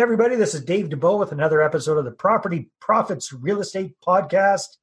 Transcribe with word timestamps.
Everybody, 0.00 0.34
this 0.34 0.54
is 0.54 0.64
Dave 0.64 0.88
Dubeau 0.88 1.18
with 1.18 1.30
another 1.30 1.60
episode 1.60 1.98
of 1.98 2.06
the 2.06 2.10
Property 2.10 2.70
Profits 2.80 3.34
Real 3.34 3.60
Estate 3.60 3.96
Podcast. 4.00 4.78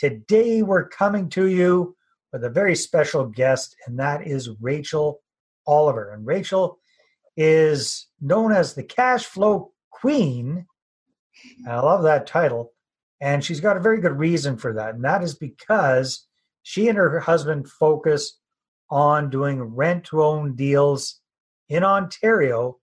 Today, 0.00 0.62
we're 0.62 0.88
coming 0.88 1.28
to 1.28 1.46
you 1.46 1.96
with 2.32 2.42
a 2.42 2.50
very 2.50 2.74
special 2.74 3.24
guest, 3.24 3.76
and 3.86 4.00
that 4.00 4.26
is 4.26 4.50
Rachel 4.60 5.22
Oliver. 5.64 6.10
And 6.10 6.26
Rachel 6.26 6.80
is 7.36 8.08
known 8.20 8.50
as 8.50 8.74
the 8.74 8.82
cash 8.82 9.26
flow 9.26 9.70
queen. 9.90 10.66
I 11.68 11.78
love 11.78 12.02
that 12.02 12.26
title. 12.26 12.72
And 13.20 13.44
she's 13.44 13.60
got 13.60 13.76
a 13.76 13.80
very 13.80 14.00
good 14.00 14.18
reason 14.18 14.56
for 14.56 14.72
that. 14.72 14.96
And 14.96 15.04
that 15.04 15.22
is 15.22 15.36
because 15.36 16.26
she 16.64 16.88
and 16.88 16.98
her 16.98 17.20
husband 17.20 17.70
focus 17.70 18.40
on 18.90 19.30
doing 19.30 19.62
rent 19.62 20.06
to 20.06 20.24
own 20.24 20.56
deals 20.56 21.20
in 21.68 21.84
Ontario 21.84 22.80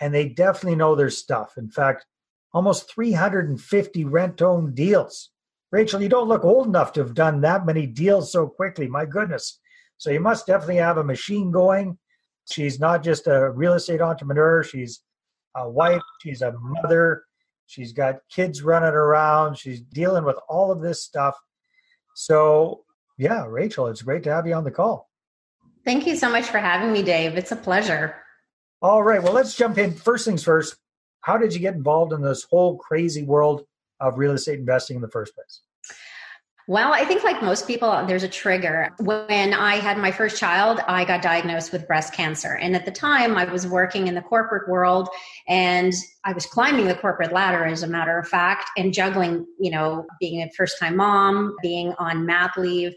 and 0.00 0.14
they 0.14 0.28
definitely 0.28 0.76
know 0.76 0.94
their 0.94 1.10
stuff. 1.10 1.54
In 1.56 1.68
fact, 1.68 2.06
almost 2.52 2.92
350 2.92 4.04
rent 4.04 4.42
owned 4.42 4.74
deals. 4.74 5.30
Rachel, 5.72 6.02
you 6.02 6.08
don't 6.08 6.28
look 6.28 6.44
old 6.44 6.66
enough 6.66 6.92
to 6.92 7.00
have 7.00 7.14
done 7.14 7.40
that 7.40 7.66
many 7.66 7.86
deals 7.86 8.30
so 8.30 8.46
quickly. 8.46 8.86
My 8.86 9.04
goodness. 9.04 9.60
So 9.96 10.10
you 10.10 10.20
must 10.20 10.46
definitely 10.46 10.76
have 10.76 10.98
a 10.98 11.04
machine 11.04 11.50
going. 11.50 11.98
She's 12.50 12.78
not 12.78 13.02
just 13.02 13.26
a 13.26 13.50
real 13.50 13.72
estate 13.72 14.00
entrepreneur, 14.00 14.62
she's 14.62 15.00
a 15.56 15.68
wife, 15.68 16.02
she's 16.20 16.42
a 16.42 16.52
mother, 16.60 17.24
she's 17.66 17.92
got 17.92 18.18
kids 18.30 18.62
running 18.62 18.90
around, 18.90 19.56
she's 19.56 19.80
dealing 19.80 20.24
with 20.24 20.36
all 20.48 20.70
of 20.70 20.82
this 20.82 21.02
stuff. 21.02 21.34
So, 22.14 22.84
yeah, 23.16 23.46
Rachel, 23.48 23.86
it's 23.86 24.02
great 24.02 24.22
to 24.24 24.32
have 24.32 24.46
you 24.46 24.54
on 24.54 24.64
the 24.64 24.70
call. 24.70 25.10
Thank 25.84 26.06
you 26.06 26.16
so 26.16 26.30
much 26.30 26.44
for 26.46 26.58
having 26.58 26.92
me, 26.92 27.02
Dave. 27.02 27.36
It's 27.36 27.52
a 27.52 27.56
pleasure. 27.56 28.16
All 28.84 29.02
right. 29.02 29.22
Well, 29.22 29.32
let's 29.32 29.54
jump 29.54 29.78
in. 29.78 29.94
First 29.94 30.26
things 30.26 30.44
first. 30.44 30.76
How 31.22 31.38
did 31.38 31.54
you 31.54 31.58
get 31.58 31.72
involved 31.72 32.12
in 32.12 32.20
this 32.20 32.42
whole 32.42 32.76
crazy 32.76 33.22
world 33.22 33.64
of 33.98 34.18
real 34.18 34.32
estate 34.32 34.58
investing 34.58 34.96
in 34.96 35.00
the 35.00 35.08
first 35.08 35.34
place? 35.34 35.62
Well, 36.68 36.92
I 36.92 37.06
think 37.06 37.24
like 37.24 37.42
most 37.42 37.66
people, 37.66 38.04
there's 38.06 38.24
a 38.24 38.28
trigger. 38.28 38.90
When 38.98 39.54
I 39.54 39.76
had 39.76 39.96
my 39.96 40.10
first 40.10 40.38
child, 40.38 40.80
I 40.86 41.06
got 41.06 41.22
diagnosed 41.22 41.72
with 41.72 41.86
breast 41.86 42.12
cancer. 42.12 42.56
And 42.56 42.76
at 42.76 42.84
the 42.84 42.90
time, 42.90 43.38
I 43.38 43.46
was 43.46 43.66
working 43.66 44.06
in 44.06 44.14
the 44.14 44.20
corporate 44.20 44.68
world 44.68 45.08
and 45.48 45.94
I 46.26 46.34
was 46.34 46.44
climbing 46.44 46.86
the 46.86 46.94
corporate 46.94 47.32
ladder, 47.32 47.64
as 47.64 47.84
a 47.84 47.88
matter 47.88 48.18
of 48.18 48.28
fact, 48.28 48.68
and 48.76 48.92
juggling, 48.92 49.46
you 49.58 49.70
know, 49.70 50.04
being 50.20 50.42
a 50.42 50.50
first 50.50 50.78
time 50.78 50.98
mom, 50.98 51.56
being 51.62 51.94
on 51.98 52.26
mat 52.26 52.50
leave. 52.58 52.92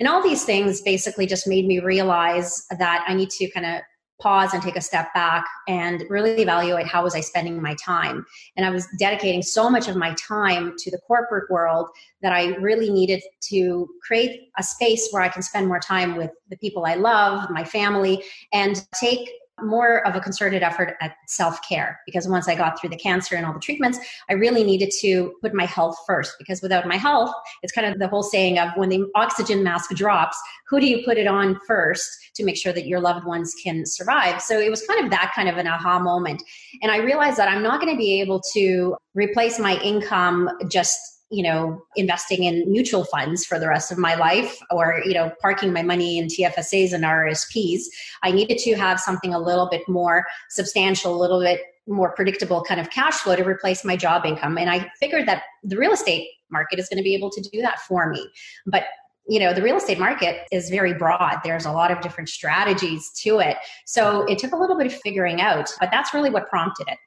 And 0.00 0.06
all 0.06 0.22
these 0.22 0.44
things 0.44 0.82
basically 0.82 1.26
just 1.26 1.46
made 1.46 1.66
me 1.66 1.78
realize 1.78 2.66
that 2.78 3.04
I 3.08 3.14
need 3.14 3.30
to 3.30 3.50
kind 3.50 3.64
of 3.64 3.80
pause 4.20 4.54
and 4.54 4.62
take 4.62 4.76
a 4.76 4.80
step 4.80 5.12
back 5.14 5.44
and 5.68 6.04
really 6.08 6.40
evaluate 6.42 6.86
how 6.86 7.02
was 7.02 7.14
i 7.14 7.20
spending 7.20 7.60
my 7.60 7.74
time. 7.74 8.24
And 8.56 8.66
i 8.66 8.70
was 8.70 8.86
dedicating 8.98 9.42
so 9.42 9.68
much 9.68 9.88
of 9.88 9.96
my 9.96 10.14
time 10.14 10.74
to 10.78 10.90
the 10.90 10.98
corporate 10.98 11.50
world 11.50 11.88
that 12.22 12.32
i 12.32 12.54
really 12.56 12.90
needed 12.90 13.22
to 13.50 13.88
create 14.02 14.50
a 14.58 14.62
space 14.62 15.08
where 15.10 15.22
i 15.22 15.28
can 15.28 15.42
spend 15.42 15.66
more 15.66 15.80
time 15.80 16.16
with 16.16 16.30
the 16.48 16.56
people 16.56 16.86
i 16.86 16.94
love 16.94 17.50
my 17.50 17.64
family 17.64 18.22
and 18.52 18.86
take 18.94 19.28
more 19.64 20.06
of 20.06 20.14
a 20.16 20.20
concerted 20.20 20.62
effort 20.62 20.96
at 21.00 21.14
self 21.26 21.58
care 21.68 22.00
because 22.06 22.28
once 22.28 22.48
I 22.48 22.54
got 22.54 22.80
through 22.80 22.90
the 22.90 22.96
cancer 22.96 23.34
and 23.34 23.46
all 23.46 23.52
the 23.52 23.60
treatments, 23.60 23.98
I 24.28 24.34
really 24.34 24.64
needed 24.64 24.90
to 25.00 25.34
put 25.40 25.54
my 25.54 25.66
health 25.66 25.96
first 26.06 26.34
because 26.38 26.62
without 26.62 26.86
my 26.86 26.96
health, 26.96 27.32
it's 27.62 27.72
kind 27.72 27.86
of 27.86 27.98
the 27.98 28.08
whole 28.08 28.22
saying 28.22 28.58
of 28.58 28.70
when 28.76 28.88
the 28.88 29.04
oxygen 29.14 29.62
mask 29.62 29.90
drops, 29.94 30.36
who 30.68 30.80
do 30.80 30.86
you 30.86 31.04
put 31.04 31.18
it 31.18 31.26
on 31.26 31.58
first 31.66 32.08
to 32.34 32.44
make 32.44 32.56
sure 32.56 32.72
that 32.72 32.86
your 32.86 33.00
loved 33.00 33.26
ones 33.26 33.54
can 33.62 33.84
survive? 33.86 34.40
So 34.40 34.58
it 34.58 34.70
was 34.70 34.82
kind 34.86 35.04
of 35.04 35.10
that 35.10 35.32
kind 35.34 35.48
of 35.48 35.56
an 35.56 35.66
aha 35.66 35.98
moment. 35.98 36.42
And 36.82 36.90
I 36.92 36.98
realized 36.98 37.36
that 37.38 37.48
I'm 37.48 37.62
not 37.62 37.80
going 37.80 37.92
to 37.92 37.98
be 37.98 38.20
able 38.20 38.40
to 38.54 38.96
replace 39.14 39.58
my 39.58 39.78
income 39.80 40.48
just 40.68 41.19
you 41.30 41.42
know 41.42 41.82
investing 41.96 42.44
in 42.44 42.70
mutual 42.70 43.04
funds 43.04 43.44
for 43.44 43.58
the 43.58 43.68
rest 43.68 43.92
of 43.92 43.98
my 43.98 44.14
life 44.14 44.58
or 44.70 45.00
you 45.04 45.14
know 45.14 45.32
parking 45.40 45.72
my 45.72 45.82
money 45.82 46.18
in 46.18 46.26
TFSAs 46.26 46.92
and 46.92 47.04
RSPs 47.04 47.82
i 48.22 48.30
needed 48.30 48.58
to 48.58 48.74
have 48.74 49.00
something 49.00 49.32
a 49.32 49.38
little 49.38 49.68
bit 49.70 49.88
more 49.88 50.26
substantial 50.48 51.14
a 51.14 51.20
little 51.20 51.40
bit 51.40 51.60
more 51.86 52.12
predictable 52.12 52.62
kind 52.62 52.80
of 52.80 52.90
cash 52.90 53.14
flow 53.14 53.36
to 53.36 53.44
replace 53.44 53.84
my 53.84 53.96
job 53.96 54.24
income. 54.24 54.58
And 54.58 54.70
i 54.70 54.90
figured 54.98 55.26
that 55.28 55.42
the 55.62 55.76
real 55.76 55.92
estate 55.92 56.28
market 56.50 56.78
is 56.78 56.88
going 56.88 56.98
to 56.98 57.04
be 57.04 57.14
able 57.14 57.30
to 57.30 57.40
do 57.40 57.60
that 57.62 57.80
for 57.80 58.08
me. 58.10 58.28
But 58.66 58.84
you 59.28 59.38
know 59.38 59.52
the 59.52 59.62
real 59.62 59.76
estate 59.76 59.98
market 59.98 60.46
is 60.50 60.70
very 60.70 60.94
broad. 60.94 61.38
There's 61.44 61.66
a 61.66 61.72
lot 61.72 61.90
of 61.90 62.00
different 62.00 62.28
strategies 62.28 63.10
to 63.22 63.38
it. 63.38 63.56
So 63.86 64.24
it 64.24 64.38
took 64.38 64.52
a 64.52 64.56
little 64.56 64.76
bit 64.76 64.86
of 64.86 64.94
figuring 64.94 65.40
out 65.40 65.72
but 65.78 65.90
that's 65.92 66.12
really 66.14 66.30
what 66.30 66.48
prompted 66.48 66.88
it. 66.88 66.98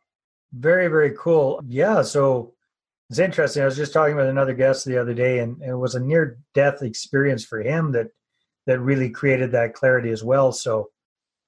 Very 0.53 0.87
very 0.87 1.13
cool. 1.17 1.61
Yeah 1.67 2.01
so 2.01 2.53
it's 3.13 3.19
interesting. 3.19 3.61
I 3.61 3.65
was 3.65 3.75
just 3.75 3.93
talking 3.93 4.15
with 4.15 4.25
another 4.25 4.55
guest 4.55 4.85
the 4.85 4.97
other 4.97 5.13
day, 5.13 5.37
and, 5.37 5.61
it 5.61 5.75
was 5.75 5.93
a 5.93 5.99
near 5.99 6.39
death 6.55 6.81
experience 6.81 7.45
for 7.45 7.61
him 7.61 7.91
that 7.91 8.07
that 8.65 8.79
really 8.79 9.11
created 9.11 9.51
that 9.51 9.75
clarity 9.75 10.09
as 10.09 10.23
well. 10.23 10.51
So 10.51 10.89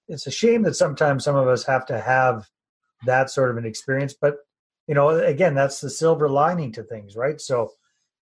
it's 0.08 0.28
a 0.28 0.31
shame 0.31 0.62
that 0.62 0.76
sometimes 0.76 1.24
some 1.24 1.36
of 1.36 1.48
us 1.48 1.66
have 1.66 1.88
to 1.88 2.00
have 2.00 2.48
that 3.08 3.31
sort 3.31 3.50
of 3.50 3.58
an 3.58 3.66
experience, 3.66 4.14
but 4.14 4.36
you 4.86 4.94
know, 4.94 5.09
again, 5.09 5.56
that's 5.56 5.81
the 5.81 5.90
silver 5.90 6.30
lining 6.30 6.72
to 6.74 6.84
things, 6.84 7.16
right? 7.16 7.42
So 7.42 7.72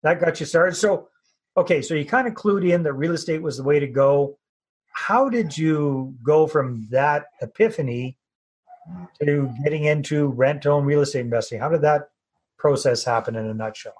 that 0.03 0.21
got 0.21 0.39
you 0.39 0.45
started. 0.45 0.75
So 0.75 1.09
okay, 1.57 1.81
so 1.81 1.95
you 1.95 2.05
kind 2.05 2.29
of 2.29 2.35
clued 2.35 2.65
in 2.65 2.83
that 2.83 2.93
real 2.93 3.11
estate 3.11 3.41
was 3.41 3.57
the 3.57 3.63
way 3.63 3.77
to 3.77 3.87
go. 3.87 4.37
How 4.93 5.27
did 5.27 5.57
you 5.57 6.15
go 6.23 6.47
from 6.47 6.87
that 6.91 7.25
epiphany 7.41 8.17
to 9.21 9.51
getting 9.65 9.83
into 9.83 10.27
rent 10.27 10.65
own 10.65 10.85
real 10.85 11.01
estate 11.01 11.19
investing? 11.19 11.59
How 11.59 11.67
did 11.67 11.81
that 11.81 12.07
process 12.63 13.03
happen 13.03 13.35
in 13.35 13.45
a 13.45 13.53
nutshell? 13.53 13.99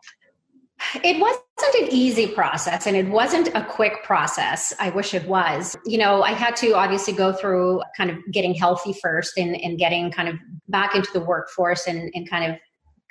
It 1.04 1.20
wasn't 1.20 1.76
an 1.82 1.90
easy 1.92 2.28
process 2.28 2.88
and 2.88 2.96
it 2.96 3.10
wasn't 3.10 3.50
a 3.50 3.64
quick 3.66 4.04
process. 4.04 4.74
I 4.80 4.90
wish 4.90 5.14
it 5.14 5.28
was. 5.28 5.76
You 5.86 5.98
know, 5.98 6.24
I 6.24 6.32
had 6.32 6.56
to 6.58 6.74
obviously 6.74 7.14
go 7.14 7.34
through 7.34 7.82
kind 7.98 8.10
of 8.10 8.18
getting 8.32 8.54
healthy 8.54 8.94
first 8.94 9.38
and, 9.38 9.56
and 9.62 9.78
getting 9.78 10.12
kind 10.12 10.30
of 10.30 10.36
back 10.70 10.96
into 10.96 11.10
the 11.12 11.20
workforce 11.20 11.88
and, 11.88 12.10
and 12.14 12.30
kind 12.30 12.50
of 12.50 12.58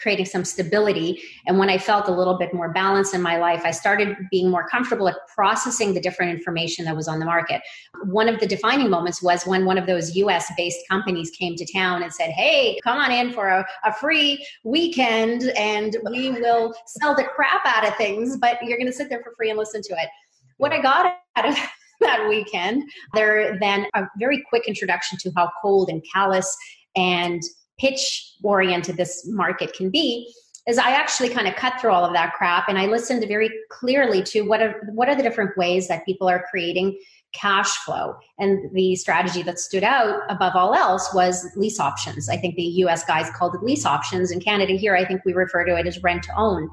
creating 0.02 0.26
some 0.26 0.44
stability. 0.44 1.22
And 1.46 1.58
when 1.58 1.70
I 1.70 1.78
felt 1.78 2.08
a 2.08 2.12
little 2.12 2.36
bit 2.36 2.52
more 2.52 2.72
balance 2.72 3.14
in 3.14 3.22
my 3.22 3.38
life, 3.38 3.62
I 3.64 3.70
started 3.70 4.16
being 4.30 4.50
more 4.50 4.66
comfortable 4.68 5.08
at 5.08 5.16
processing 5.32 5.94
the 5.94 6.00
different 6.00 6.36
information 6.36 6.84
that 6.86 6.96
was 6.96 7.06
on 7.06 7.20
the 7.20 7.24
market. 7.24 7.62
One 8.04 8.28
of 8.28 8.40
the 8.40 8.46
defining 8.46 8.90
moments 8.90 9.22
was 9.22 9.46
when 9.46 9.64
one 9.64 9.78
of 9.78 9.86
those 9.86 10.16
US 10.16 10.50
based 10.56 10.80
companies 10.90 11.30
came 11.30 11.54
to 11.56 11.72
town 11.72 12.02
and 12.02 12.12
said, 12.12 12.30
Hey, 12.30 12.78
come 12.82 12.98
on 12.98 13.12
in 13.12 13.32
for 13.32 13.48
a, 13.48 13.66
a 13.84 13.92
free 13.92 14.44
weekend 14.64 15.44
and 15.56 15.96
we 16.10 16.30
will 16.30 16.74
sell 16.86 17.14
the 17.14 17.24
crap 17.24 17.64
out 17.64 17.86
of 17.86 17.96
things, 17.96 18.36
but 18.38 18.58
you're 18.62 18.78
going 18.78 18.90
to 18.90 18.92
sit 18.92 19.08
there 19.08 19.22
for 19.22 19.32
free 19.36 19.50
and 19.50 19.58
listen 19.58 19.82
to 19.82 19.92
it. 19.94 20.08
What 20.56 20.72
I 20.72 20.80
got 20.80 21.16
out 21.36 21.48
of 21.48 21.56
that 22.00 22.28
weekend, 22.28 22.82
there 23.14 23.58
then 23.60 23.86
a 23.94 24.08
very 24.19 24.42
quick 24.48 24.66
introduction 24.66 25.19
to 25.19 25.30
how 25.36 25.50
cold 25.60 25.88
and 25.88 26.02
callous 26.12 26.56
and 26.96 27.42
pitch 27.78 28.34
oriented 28.43 28.97
this 28.97 29.27
market 29.27 29.72
can 29.75 29.91
be 29.91 30.33
is 30.69 30.78
I 30.78 30.91
actually 30.91 31.28
kind 31.28 31.49
of 31.49 31.56
cut 31.56 31.81
through 31.81 31.91
all 31.91 32.05
of 32.05 32.12
that 32.12 32.34
crap 32.34 32.69
and 32.69 32.78
I 32.78 32.87
listened 32.87 33.25
very 33.27 33.50
clearly 33.71 34.22
to 34.25 34.43
what 34.43 34.62
are 34.62 34.81
what 34.94 35.09
are 35.09 35.16
the 35.16 35.22
different 35.22 35.56
ways 35.56 35.88
that 35.88 36.05
people 36.05 36.28
are 36.28 36.44
creating 36.50 36.97
cash 37.32 37.71
flow. 37.78 38.15
And 38.38 38.71
the 38.72 38.94
strategy 38.97 39.43
that 39.43 39.59
stood 39.59 39.82
out 39.82 40.21
above 40.28 40.55
all 40.55 40.75
else 40.75 41.12
was 41.15 41.50
lease 41.56 41.81
options. 41.81 42.28
I 42.28 42.37
think 42.37 42.56
the 42.56 42.62
US 42.62 43.05
guys 43.05 43.31
called 43.31 43.55
it 43.55 43.62
lease 43.62 43.87
options. 43.87 44.31
In 44.31 44.41
Canada 44.41 44.75
here, 44.75 44.94
I 44.94 45.05
think 45.05 45.25
we 45.25 45.32
refer 45.32 45.65
to 45.65 45.77
it 45.77 45.87
as 45.87 46.03
rent 46.03 46.22
to 46.25 46.37
own. 46.37 46.69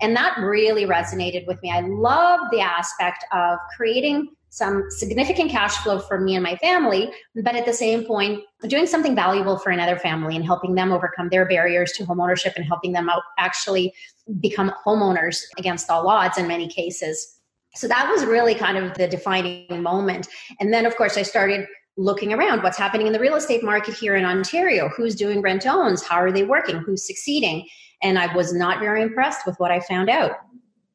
And 0.00 0.16
that 0.16 0.38
really 0.38 0.86
resonated 0.86 1.46
with 1.46 1.60
me. 1.62 1.70
I 1.70 1.80
love 1.80 2.40
the 2.50 2.60
aspect 2.60 3.24
of 3.32 3.58
creating 3.76 4.28
some 4.50 4.90
significant 4.90 5.50
cash 5.50 5.76
flow 5.78 5.98
for 5.98 6.20
me 6.20 6.34
and 6.34 6.42
my 6.42 6.56
family, 6.56 7.12
but 7.34 7.54
at 7.54 7.66
the 7.66 7.72
same 7.72 8.04
point, 8.04 8.42
doing 8.66 8.86
something 8.86 9.14
valuable 9.14 9.58
for 9.58 9.70
another 9.70 9.98
family 9.98 10.36
and 10.36 10.44
helping 10.44 10.74
them 10.74 10.92
overcome 10.92 11.28
their 11.28 11.46
barriers 11.46 11.92
to 11.92 12.04
homeownership 12.04 12.56
and 12.56 12.64
helping 12.64 12.92
them 12.92 13.08
out 13.08 13.22
actually 13.38 13.92
become 14.40 14.72
homeowners 14.86 15.42
against 15.58 15.90
all 15.90 16.08
odds 16.08 16.38
in 16.38 16.48
many 16.48 16.66
cases. 16.68 17.38
So 17.74 17.86
that 17.88 18.10
was 18.10 18.24
really 18.24 18.54
kind 18.54 18.78
of 18.78 18.94
the 18.94 19.06
defining 19.06 19.82
moment. 19.82 20.28
And 20.60 20.72
then, 20.72 20.86
of 20.86 20.96
course, 20.96 21.16
I 21.16 21.22
started 21.22 21.66
looking 21.98 22.32
around 22.32 22.62
what's 22.62 22.78
happening 22.78 23.06
in 23.06 23.12
the 23.12 23.20
real 23.20 23.34
estate 23.34 23.62
market 23.62 23.94
here 23.94 24.16
in 24.16 24.24
Ontario. 24.24 24.88
Who's 24.96 25.14
doing 25.14 25.42
rent 25.42 25.66
owns? 25.66 26.02
How 26.02 26.16
are 26.16 26.32
they 26.32 26.44
working? 26.44 26.78
Who's 26.78 27.06
succeeding? 27.06 27.66
And 28.02 28.18
I 28.18 28.34
was 28.34 28.54
not 28.54 28.78
very 28.78 29.02
impressed 29.02 29.46
with 29.46 29.56
what 29.58 29.70
I 29.70 29.80
found 29.80 30.08
out. 30.08 30.32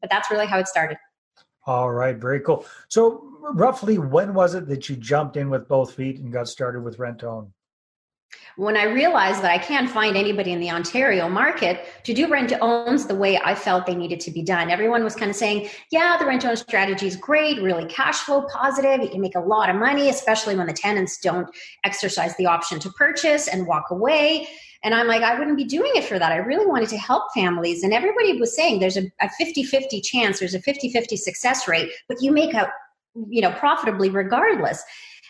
But 0.01 0.09
that's 0.09 0.31
really 0.31 0.47
how 0.47 0.59
it 0.59 0.67
started. 0.67 0.97
All 1.65 1.91
right, 1.91 2.17
very 2.17 2.41
cool. 2.41 2.65
So, 2.89 3.32
roughly 3.54 3.98
when 3.98 4.34
was 4.34 4.56
it 4.56 4.68
that 4.68 4.90
you 4.90 4.95
jumped 4.95 5.38
in 5.38 5.50
with 5.50 5.68
both 5.68 5.94
feet 5.94 6.19
and 6.19 6.31
got 6.31 6.48
started 6.48 6.81
with 6.81 7.00
rent 7.00 7.24
own? 7.24 7.54
when 8.56 8.78
I 8.78 8.84
realized 8.84 9.42
that 9.42 9.51
I 9.51 9.57
can't 9.57 9.90
find 9.90 10.16
anybody 10.16 10.51
in 10.51 10.60
the 10.60 10.69
Ontario 10.69 11.28
market 11.28 11.86
to 12.04 12.13
do 12.13 12.28
rent 12.28 12.54
owns 12.62 13.06
the 13.07 13.16
way 13.16 13.40
I 13.44 13.56
felt 13.56 13.86
they 13.86 13.95
needed 13.95 14.19
to 14.22 14.31
be 14.31 14.44
done. 14.44 14.69
Everyone 14.69 15.04
was 15.04 15.16
kind 15.16 15.31
of 15.31 15.36
saying, 15.36 15.69
yeah, 15.92 16.18
the 16.18 16.25
rent 16.25 16.45
own 16.45 16.56
strategy 16.56 17.07
is 17.07 17.16
great, 17.16 17.62
really 17.62 17.86
cash 17.86 18.19
flow 18.19 18.45
positive. 18.51 19.01
You 19.01 19.10
can 19.10 19.22
make 19.22 19.36
a 19.36 19.40
lot 19.40 19.69
of 19.69 19.75
money, 19.75 20.10
especially 20.10 20.56
when 20.56 20.68
the 20.68 20.74
tenants 20.74 21.18
don't 21.18 21.48
exercise 21.84 22.36
the 22.38 22.46
option 22.46 22.80
to 22.80 22.89
purchase 22.92 23.48
and 23.48 23.66
walk 23.66 23.89
away. 23.89 24.48
And 24.84 24.94
I'm 24.94 25.07
like, 25.07 25.24
I 25.24 25.39
wouldn't 25.39 25.57
be 25.57 25.63
doing 25.63 25.92
it 25.96 26.04
for 26.04 26.19
that. 26.19 26.31
I 26.31 26.38
really 26.38 26.66
wanted 26.66 26.89
to 26.89 26.98
help 26.98 27.34
families. 27.34 27.84
And 27.84 27.94
everybody 27.94 28.38
was 28.38 28.54
saying 28.54 28.80
there's 28.80 28.98
a 28.98 29.10
50 29.38 29.63
50 29.63 30.01
chance, 30.01 30.39
there's 30.39 30.54
a 30.54 30.62
50 30.62 30.92
50 30.92 31.16
success 31.18 31.68
rate, 31.68 31.89
but 32.07 32.22
you 32.22 32.31
make 32.31 32.54
out, 32.54 32.68
you 33.30 33.42
know, 33.42 33.51
profitably 33.51 34.10
regardless. 34.10 34.83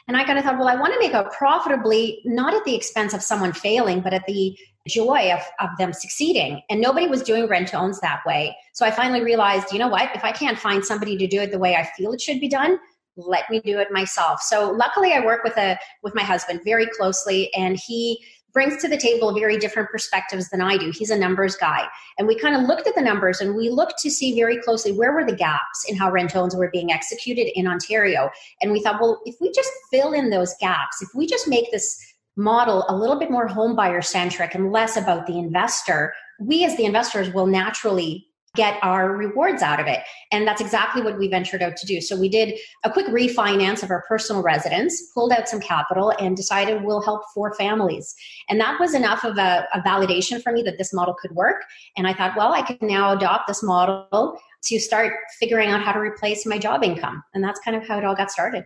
And 0.08 0.18
I 0.18 0.26
kind 0.26 0.38
of 0.38 0.44
thought, 0.44 0.58
well, 0.60 0.68
I 0.68 0.76
want 0.76 0.94
to 0.94 1.00
make 1.00 1.14
out 1.14 1.32
profitably, 1.32 2.22
not 2.26 2.54
at 2.54 2.66
the 2.66 2.76
expense 2.76 3.14
of 3.14 3.22
someone 3.22 3.54
failing, 3.54 4.02
but 4.02 4.14
at 4.14 4.26
the 4.28 4.58
joy 4.88 5.32
of, 5.32 5.40
of 5.62 5.70
them 5.78 5.94
succeeding. 5.94 6.62
And 6.70 6.82
nobody 6.82 7.08
was 7.08 7.24
doing 7.24 7.48
rent 7.48 7.70
to 7.70 7.78
owns 7.78 8.02
that 8.02 8.22
way. 8.26 8.56
So 8.74 8.86
I 8.86 8.92
finally 8.92 9.24
realized, 9.24 9.72
you 9.72 9.80
know 9.80 9.88
what? 9.88 10.14
If 10.14 10.26
I 10.26 10.34
can't 10.34 10.60
find 10.60 10.84
somebody 10.84 11.18
to 11.18 11.28
do 11.28 11.40
it 11.40 11.52
the 11.52 11.60
way 11.60 11.76
I 11.76 11.88
feel 11.98 12.12
it 12.12 12.20
should 12.20 12.42
be 12.42 12.50
done, 12.50 12.80
let 13.16 13.50
me 13.50 13.62
do 13.62 13.80
it 13.80 13.90
myself. 13.92 14.42
So 14.42 14.72
luckily 14.72 15.14
I 15.14 15.24
work 15.24 15.44
with 15.44 15.58
a 15.58 15.78
with 16.02 16.16
my 16.16 16.24
husband 16.24 16.62
very 16.66 16.88
closely 16.88 17.54
and 17.54 17.78
he 17.78 18.20
brings 18.54 18.82
to 18.82 18.88
the 18.88 18.98
table 18.98 19.34
very 19.34 19.58
different 19.58 19.90
perspectives 19.90 20.50
than 20.50 20.62
I 20.62 20.78
do. 20.78 20.92
He's 20.92 21.10
a 21.10 21.18
numbers 21.18 21.56
guy. 21.56 21.88
And 22.18 22.28
we 22.28 22.38
kind 22.38 22.56
of 22.56 22.64
looked 22.64 22.88
at 22.88 22.96
the 22.96 23.02
numbers 23.02 23.42
and 23.42 23.56
we 23.56 23.70
looked 23.70 23.98
to 24.00 24.12
see 24.12 24.36
very 24.36 24.58
closely 24.58 24.92
where 24.92 25.12
were 25.12 25.26
the 25.26 25.36
gaps 25.36 25.86
in 25.88 25.96
how 25.96 26.12
rent 26.12 26.36
owns 26.36 26.56
were 26.56 26.70
being 26.70 26.92
executed 26.92 27.52
in 27.58 27.68
Ontario. 27.68 28.30
And 28.62 28.72
we 28.72 28.82
thought, 28.82 29.02
well, 29.02 29.22
if 29.26 29.36
we 29.42 29.52
just 29.52 29.72
fill 29.92 30.14
in 30.14 30.30
those 30.30 30.56
gaps, 30.60 31.02
if 31.02 31.10
we 31.16 31.26
just 31.26 31.48
make 31.48 31.72
this 31.72 32.00
model 32.36 32.86
a 32.90 32.96
little 32.96 33.18
bit 33.18 33.32
more 33.32 33.48
home 33.48 33.76
buyer 33.76 34.02
centric 34.02 34.56
and 34.56 34.72
less 34.72 34.98
about 34.98 35.28
the 35.28 35.38
investor, 35.38 36.14
we 36.40 36.66
as 36.66 36.76
the 36.78 36.86
investors 36.86 37.32
will 37.32 37.48
naturally 37.48 38.28
get 38.56 38.78
our 38.84 39.16
rewards 39.16 39.64
out 39.64 39.80
of 39.80 39.88
it. 39.88 40.02
And 40.32 40.48
that's 40.48 40.62
exactly 40.62 41.02
what 41.02 41.18
we 41.18 41.28
ventured 41.28 41.64
out 41.64 41.76
to 41.78 41.88
do. 41.88 42.00
So 42.00 42.16
we 42.16 42.30
did 42.30 42.60
a 42.84 42.92
quick 42.92 43.08
refinance 43.08 43.82
of 43.82 43.90
our 43.90 44.04
personal 44.08 44.44
residence, 44.44 45.02
pulled 45.14 45.32
out 45.32 45.50
some 45.50 45.60
capital, 45.60 46.14
and 46.20 46.38
decided 46.38 46.84
we'll 46.84 47.02
help 47.02 47.24
four 47.34 47.56
families. 47.56 48.14
And 48.50 48.60
that 48.60 48.80
was 48.80 48.94
enough 48.94 49.24
of 49.24 49.38
a, 49.38 49.68
a 49.74 49.82
validation 49.82 50.42
for 50.42 50.52
me 50.52 50.62
that 50.64 50.78
this 50.78 50.94
model 50.94 51.16
could 51.20 51.32
work. 51.32 51.64
And 51.98 52.06
I 52.06 52.14
thought, 52.14 52.38
well, 52.38 52.54
I 52.54 52.62
can 52.62 52.78
now 52.82 53.14
adopt 53.14 53.48
this 53.48 53.64
model 53.64 54.40
to 54.66 54.80
start 54.80 55.14
figuring 55.40 55.70
out 55.70 55.82
how 55.82 55.92
to 55.92 56.00
replace 56.00 56.46
my 56.46 56.60
job 56.60 56.84
income. 56.84 57.24
And 57.34 57.44
that's 57.44 57.60
kind 57.60 57.76
of 57.76 57.88
how 57.88 57.98
it 57.98 58.06
all 58.06 58.16
got 58.16 58.30
started. 58.32 58.66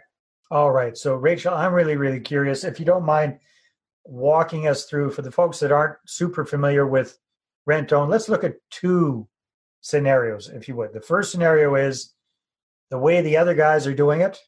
All 0.51 0.72
right. 0.72 0.98
So, 0.98 1.16
Rachel, 1.16 1.54
I'm 1.54 1.74
really, 1.74 1.95
really 1.95 2.19
curious. 2.19 2.63
If 2.63 2.80
you 2.80 2.86
don't 2.86 3.06
mind 3.06 3.40
walking 4.04 4.68
us 4.68 4.86
through, 4.86 5.12
for 5.12 5.22
the 5.22 5.31
folks 5.31 5.60
that 5.60 5.72
aren't 5.72 5.98
super 6.06 6.45
familiar 6.45 6.86
with 6.86 7.18
rent 7.66 7.92
own, 7.94 8.10
let's 8.10 8.30
look 8.30 8.44
at 8.44 8.56
two 8.69 9.28
scenarios, 9.82 10.50
if 10.50 10.68
you 10.68 10.76
would. 10.76 10.94
The 10.94 11.02
first 11.02 11.32
scenario 11.32 11.76
is 11.76 12.14
the 12.90 12.98
way 12.98 13.22
the 13.22 13.38
other 13.38 13.54
guys 13.54 13.88
are 13.88 13.94
doing 13.94 14.22
it. 14.22 14.40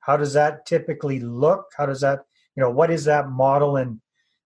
How 0.00 0.16
does 0.16 0.32
that 0.34 0.66
typically 0.66 1.20
look? 1.20 1.66
How 1.76 1.86
does 1.86 2.00
that, 2.00 2.20
you 2.56 2.62
know, 2.62 2.70
what 2.70 2.90
is 2.90 3.04
that 3.04 3.30
model 3.30 3.76
and 3.76 4.00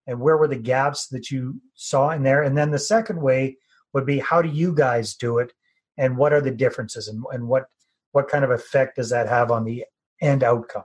and 0.08 0.18
where 0.18 0.36
were 0.36 0.48
the 0.48 0.56
gaps 0.56 1.06
that 1.08 1.30
you 1.30 1.60
saw 1.74 2.10
in 2.10 2.24
there? 2.24 2.42
And 2.42 2.58
then 2.58 2.72
the 2.72 2.78
second 2.78 3.20
way 3.20 3.56
would 3.92 4.04
be 4.04 4.18
how 4.18 4.42
do 4.42 4.48
you 4.48 4.74
guys 4.74 5.14
do 5.14 5.38
it 5.38 5.52
and 5.96 6.16
what 6.16 6.32
are 6.32 6.40
the 6.40 6.50
differences 6.50 7.06
and, 7.06 7.22
and 7.32 7.46
what 7.46 7.66
what 8.12 8.28
kind 8.28 8.44
of 8.44 8.50
effect 8.50 8.96
does 8.96 9.10
that 9.10 9.28
have 9.28 9.50
on 9.50 9.64
the 9.64 9.84
end 10.20 10.42
outcome? 10.42 10.84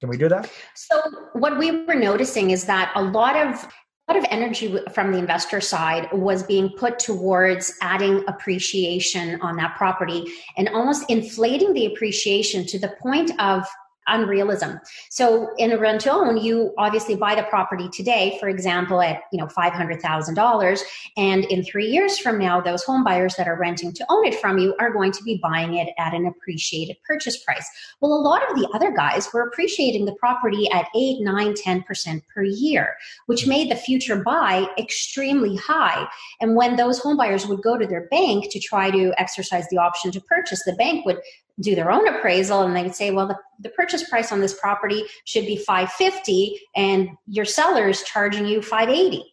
Can 0.00 0.08
we 0.08 0.16
do 0.16 0.28
that? 0.28 0.50
So, 0.74 1.00
what 1.34 1.58
we 1.58 1.84
were 1.84 1.94
noticing 1.94 2.50
is 2.50 2.64
that 2.64 2.92
a 2.94 3.02
lot 3.02 3.36
of 3.36 3.66
lot 4.10 4.18
of 4.18 4.26
energy 4.32 4.76
from 4.92 5.12
the 5.12 5.18
investor 5.18 5.60
side 5.60 6.08
was 6.12 6.42
being 6.42 6.68
put 6.70 6.98
towards 6.98 7.74
adding 7.80 8.24
appreciation 8.26 9.40
on 9.40 9.54
that 9.54 9.76
property 9.76 10.24
and 10.56 10.68
almost 10.70 11.08
inflating 11.08 11.72
the 11.74 11.86
appreciation 11.86 12.66
to 12.66 12.76
the 12.76 12.92
point 13.00 13.30
of 13.38 13.64
unrealism. 14.10 14.80
So 15.10 15.50
in 15.56 15.72
a 15.72 15.78
rent 15.78 16.02
to 16.02 16.12
own, 16.12 16.36
you 16.36 16.74
obviously 16.78 17.16
buy 17.16 17.34
the 17.34 17.44
property 17.44 17.88
today, 17.92 18.36
for 18.40 18.48
example, 18.48 19.00
at 19.00 19.22
you 19.32 19.38
know 19.38 19.48
five 19.48 19.72
hundred 19.72 20.00
thousand 20.02 20.34
dollars, 20.34 20.82
and 21.16 21.44
in 21.46 21.64
three 21.64 21.86
years 21.86 22.18
from 22.18 22.38
now, 22.38 22.60
those 22.60 22.82
home 22.82 23.04
buyers 23.04 23.34
that 23.36 23.48
are 23.48 23.58
renting 23.58 23.92
to 23.92 24.06
own 24.08 24.26
it 24.26 24.40
from 24.40 24.58
you 24.58 24.74
are 24.80 24.92
going 24.92 25.12
to 25.12 25.22
be 25.22 25.40
buying 25.42 25.74
it 25.74 25.88
at 25.98 26.14
an 26.14 26.26
appreciated 26.26 26.96
purchase 27.06 27.42
price. 27.42 27.68
Well, 28.00 28.12
a 28.12 28.20
lot 28.20 28.48
of 28.48 28.56
the 28.56 28.68
other 28.74 28.92
guys 28.92 29.28
were 29.32 29.42
appreciating 29.42 30.04
the 30.04 30.14
property 30.14 30.70
at 30.72 30.88
eight, 30.96 31.20
nine, 31.20 31.54
ten 31.54 31.82
percent 31.82 32.24
per 32.34 32.42
year, 32.42 32.96
which 33.26 33.46
made 33.46 33.70
the 33.70 33.76
future 33.76 34.16
buy 34.16 34.66
extremely 34.78 35.56
high. 35.56 36.06
And 36.40 36.56
when 36.56 36.76
those 36.76 36.98
home 36.98 37.16
buyers 37.16 37.46
would 37.46 37.62
go 37.62 37.76
to 37.76 37.86
their 37.86 38.08
bank 38.08 38.50
to 38.50 38.60
try 38.60 38.90
to 38.90 39.12
exercise 39.18 39.66
the 39.70 39.78
option 39.78 40.10
to 40.12 40.20
purchase, 40.20 40.62
the 40.64 40.72
bank 40.72 41.06
would 41.06 41.18
do 41.60 41.74
their 41.74 41.90
own 41.90 42.06
appraisal 42.08 42.62
and 42.62 42.74
they 42.74 42.82
would 42.82 42.94
say 42.94 43.10
well 43.10 43.26
the, 43.26 43.36
the 43.60 43.68
purchase 43.70 44.08
price 44.08 44.32
on 44.32 44.40
this 44.40 44.58
property 44.58 45.04
should 45.24 45.46
be 45.46 45.56
550 45.56 46.58
and 46.76 47.08
your 47.26 47.44
seller 47.44 47.88
is 47.88 48.02
charging 48.02 48.46
you 48.46 48.62
580 48.62 49.29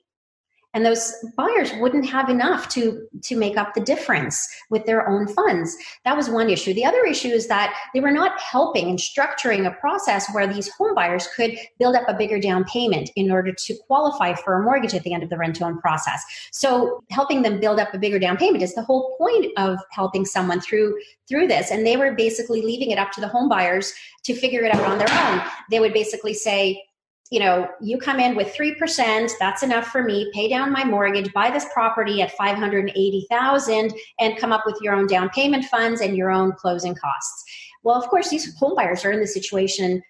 and 0.77 0.85
those 0.85 1.11
buyers 1.35 1.71
wouldn't 1.79 2.05
have 2.05 2.29
enough 2.29 2.69
to 2.69 3.07
to 3.23 3.35
make 3.35 3.57
up 3.57 3.73
the 3.73 3.81
difference 3.81 4.47
with 4.69 4.85
their 4.85 5.09
own 5.09 5.27
funds. 5.27 5.75
That 6.05 6.15
was 6.15 6.29
one 6.29 6.51
issue. 6.51 6.71
The 6.71 6.85
other 6.85 7.03
issue 7.03 7.29
is 7.29 7.47
that 7.47 7.75
they 7.95 7.99
were 7.99 8.11
not 8.11 8.39
helping 8.39 8.87
and 8.87 8.99
structuring 8.99 9.65
a 9.65 9.71
process 9.71 10.31
where 10.33 10.45
these 10.45 10.69
home 10.69 10.93
buyers 10.93 11.27
could 11.35 11.57
build 11.79 11.95
up 11.95 12.07
a 12.07 12.13
bigger 12.13 12.39
down 12.39 12.63
payment 12.65 13.09
in 13.15 13.31
order 13.31 13.51
to 13.51 13.75
qualify 13.87 14.35
for 14.35 14.53
a 14.53 14.63
mortgage 14.63 14.93
at 14.93 15.01
the 15.01 15.13
end 15.13 15.23
of 15.23 15.31
the 15.31 15.37
rent 15.37 15.55
to 15.55 15.65
own 15.65 15.79
process. 15.79 16.23
So 16.51 17.03
helping 17.09 17.41
them 17.41 17.59
build 17.59 17.79
up 17.79 17.91
a 17.95 17.97
bigger 17.97 18.19
down 18.19 18.37
payment 18.37 18.61
is 18.61 18.75
the 18.75 18.83
whole 18.83 19.17
point 19.17 19.47
of 19.57 19.79
helping 19.89 20.25
someone 20.25 20.61
through 20.61 20.95
through 21.27 21.47
this. 21.47 21.71
And 21.71 21.87
they 21.87 21.97
were 21.97 22.13
basically 22.13 22.61
leaving 22.61 22.91
it 22.91 22.99
up 22.99 23.11
to 23.13 23.21
the 23.21 23.27
home 23.27 23.49
buyers 23.49 23.95
to 24.25 24.35
figure 24.35 24.61
it 24.61 24.75
out 24.75 24.83
on 24.83 24.99
their 24.99 25.09
own. 25.09 25.41
They 25.71 25.79
would 25.79 25.93
basically 25.93 26.35
say 26.35 26.83
you 27.29 27.39
know, 27.39 27.67
you 27.81 27.97
come 27.97 28.19
in 28.19 28.35
with 28.35 28.55
3%, 28.55 29.31
that's 29.39 29.63
enough 29.63 29.87
for 29.87 30.01
me, 30.03 30.31
pay 30.33 30.47
down 30.47 30.71
my 30.71 30.85
mortgage, 30.85 31.31
buy 31.33 31.49
this 31.49 31.65
property 31.73 32.21
at 32.21 32.31
580,000 32.37 33.93
and 34.19 34.37
come 34.37 34.53
up 34.53 34.63
with 34.65 34.77
your 34.81 34.93
own 34.93 35.07
down 35.07 35.29
payment 35.29 35.65
funds 35.65 36.01
and 36.01 36.15
your 36.15 36.31
own 36.31 36.53
closing 36.53 36.95
costs. 36.95 37.43
Well, 37.83 37.95
of 37.95 38.07
course, 38.07 38.29
these 38.29 38.55
home 38.57 38.75
buyers 38.75 39.03
are 39.03 39.11
in 39.11 39.19
the 39.19 39.27
situation 39.27 40.01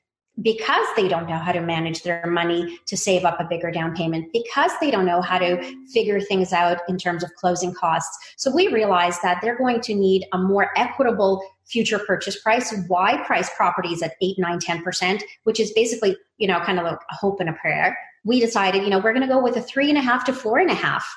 because 0.43 0.85
they 0.95 1.07
don't 1.07 1.27
know 1.27 1.37
how 1.37 1.51
to 1.51 1.61
manage 1.61 2.03
their 2.03 2.27
money 2.27 2.79
to 2.85 2.95
save 2.95 3.25
up 3.25 3.39
a 3.39 3.47
bigger 3.49 3.71
down 3.71 3.95
payment, 3.95 4.31
because 4.33 4.71
they 4.79 4.91
don't 4.91 5.05
know 5.05 5.19
how 5.19 5.39
to 5.39 5.75
figure 5.91 6.21
things 6.21 6.53
out 6.53 6.77
in 6.87 6.95
terms 6.95 7.23
of 7.23 7.33
closing 7.33 7.73
costs. 7.73 8.35
So 8.37 8.53
we 8.53 8.67
realize 8.67 9.19
that 9.21 9.39
they're 9.41 9.57
going 9.57 9.81
to 9.81 9.95
need 9.95 10.25
a 10.33 10.37
more 10.37 10.69
equitable 10.77 11.43
future 11.67 11.99
purchase 11.99 12.39
price. 12.39 12.73
Why 12.87 13.23
price 13.25 13.49
properties 13.55 14.01
at 14.01 14.15
8, 14.21 14.39
9, 14.39 14.59
10%, 14.59 15.21
which 15.43 15.59
is 15.59 15.71
basically, 15.73 16.17
you 16.37 16.47
know, 16.47 16.59
kind 16.61 16.79
of 16.79 16.85
like 16.85 16.99
a 17.11 17.15
hope 17.15 17.39
and 17.39 17.49
a 17.49 17.53
prayer. 17.53 17.97
We 18.23 18.39
decided, 18.39 18.83
you 18.83 18.89
know, 18.89 18.99
we're 18.99 19.13
going 19.13 19.27
to 19.27 19.33
go 19.33 19.41
with 19.41 19.57
a 19.57 19.61
three 19.61 19.89
and 19.89 19.97
a 19.97 20.01
half 20.01 20.25
to 20.25 20.33
four 20.33 20.59
and 20.59 20.69
a 20.69 20.75
half 20.75 21.07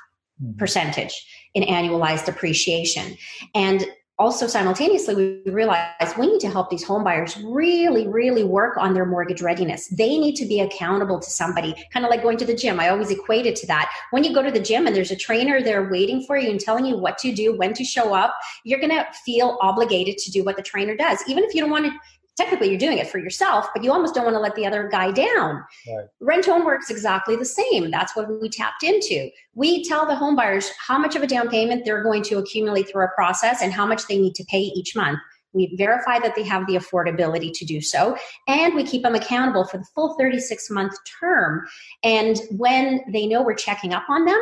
mm-hmm. 0.43 0.57
percentage 0.59 1.27
in 1.55 1.63
annualized 1.65 2.29
appreciation. 2.29 3.17
And 3.55 3.87
also 4.21 4.47
simultaneously 4.47 5.15
we 5.15 5.51
realize 5.51 5.81
we 6.19 6.27
need 6.27 6.41
to 6.41 6.51
help 6.51 6.69
these 6.69 6.85
home 6.85 7.03
buyers 7.03 7.39
really 7.43 8.07
really 8.07 8.45
work 8.45 8.77
on 8.77 8.93
their 8.93 9.07
mortgage 9.07 9.41
readiness. 9.41 9.89
They 9.89 10.19
need 10.19 10.37
to 10.37 10.45
be 10.45 10.61
accountable 10.61 11.19
to 11.19 11.31
somebody 11.31 11.75
kind 11.93 12.05
of 12.05 12.11
like 12.11 12.23
going 12.23 12.37
to 12.39 12.45
the 12.45 12.55
gym. 12.55 12.79
I 12.79 12.91
always 12.91 13.11
equate 13.11 13.47
it 13.47 13.57
to 13.57 13.67
that. 13.69 13.91
When 14.11 14.23
you 14.23 14.35
go 14.35 14.43
to 14.43 14.51
the 14.51 14.61
gym 14.61 14.87
and 14.87 14.95
there's 14.95 15.11
a 15.11 15.17
trainer 15.17 15.63
there 15.63 15.89
waiting 15.91 16.23
for 16.27 16.37
you 16.37 16.51
and 16.51 16.61
telling 16.61 16.85
you 16.85 16.99
what 16.99 17.17
to 17.19 17.33
do 17.33 17.57
when 17.57 17.73
to 17.75 17.83
show 17.83 18.15
up 18.15 18.37
you're 18.65 18.79
going 18.79 18.91
to 18.91 19.07
feel 19.25 19.57
obligated 19.63 20.19
to 20.19 20.31
do 20.31 20.45
what 20.45 20.57
the 20.57 20.63
trainer 20.63 20.95
does. 20.95 21.19
Even 21.27 21.43
if 21.45 21.55
you 21.55 21.61
don't 21.63 21.71
want 21.71 21.87
to 21.87 21.93
technically 22.41 22.71
you're 22.71 22.79
doing 22.79 22.99
it 22.99 23.09
for 23.09 23.19
yourself, 23.19 23.69
but 23.75 23.85
you 23.85 23.93
almost 23.93 24.15
don't 24.15 24.25
want 24.25 24.35
to 24.35 24.41
let 24.41 24.55
the 24.55 24.65
other 24.65 24.89
guy 24.91 25.11
down. 25.11 25.63
Right. 25.87 26.07
Rent 26.21 26.49
own 26.49 26.65
works 26.65 26.89
exactly 26.89 27.37
the 27.37 27.45
same. 27.45 27.91
That's 27.91 28.17
what 28.17 28.41
we 28.41 28.49
tapped 28.49 28.83
into. 28.83 29.29
We 29.55 29.85
tell 29.85 30.07
the 30.07 30.17
home 30.17 30.37
buyers 30.37 30.71
how 30.79 30.99
much 30.99 31.17
of 31.17 31.23
a 31.23 31.27
down 31.27 31.51
payment 31.51 31.85
they're 31.85 32.03
going 32.03 32.23
to 32.25 32.39
accumulate 32.39 32.89
through 32.89 33.03
our 33.03 33.15
process 33.15 33.61
and 33.61 33.73
how 33.73 33.85
much 33.87 34.07
they 34.07 34.19
need 34.19 34.35
to 34.37 34.45
pay 34.45 34.61
each 34.61 34.97
month. 34.97 35.19
We 35.53 35.75
verify 35.77 36.19
that 36.21 36.35
they 36.35 36.45
have 36.45 36.67
the 36.67 36.77
affordability 36.77 37.51
to 37.53 37.65
do 37.65 37.81
so, 37.81 38.17
and 38.47 38.75
we 38.75 38.85
keep 38.85 39.03
them 39.03 39.17
accountable 39.17 39.65
for 39.65 39.79
the 39.79 39.87
full 39.95 40.17
36 40.17 40.71
month 40.71 40.95
term. 41.21 41.67
And 42.05 42.41
when 42.53 43.01
they 43.13 43.27
know 43.27 43.43
we're 43.43 43.55
checking 43.55 43.93
up 43.93 44.09
on 44.09 44.25
them, 44.25 44.41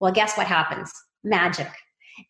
well, 0.00 0.12
guess 0.12 0.36
what 0.36 0.46
happens? 0.46 0.90
Magic 1.22 1.68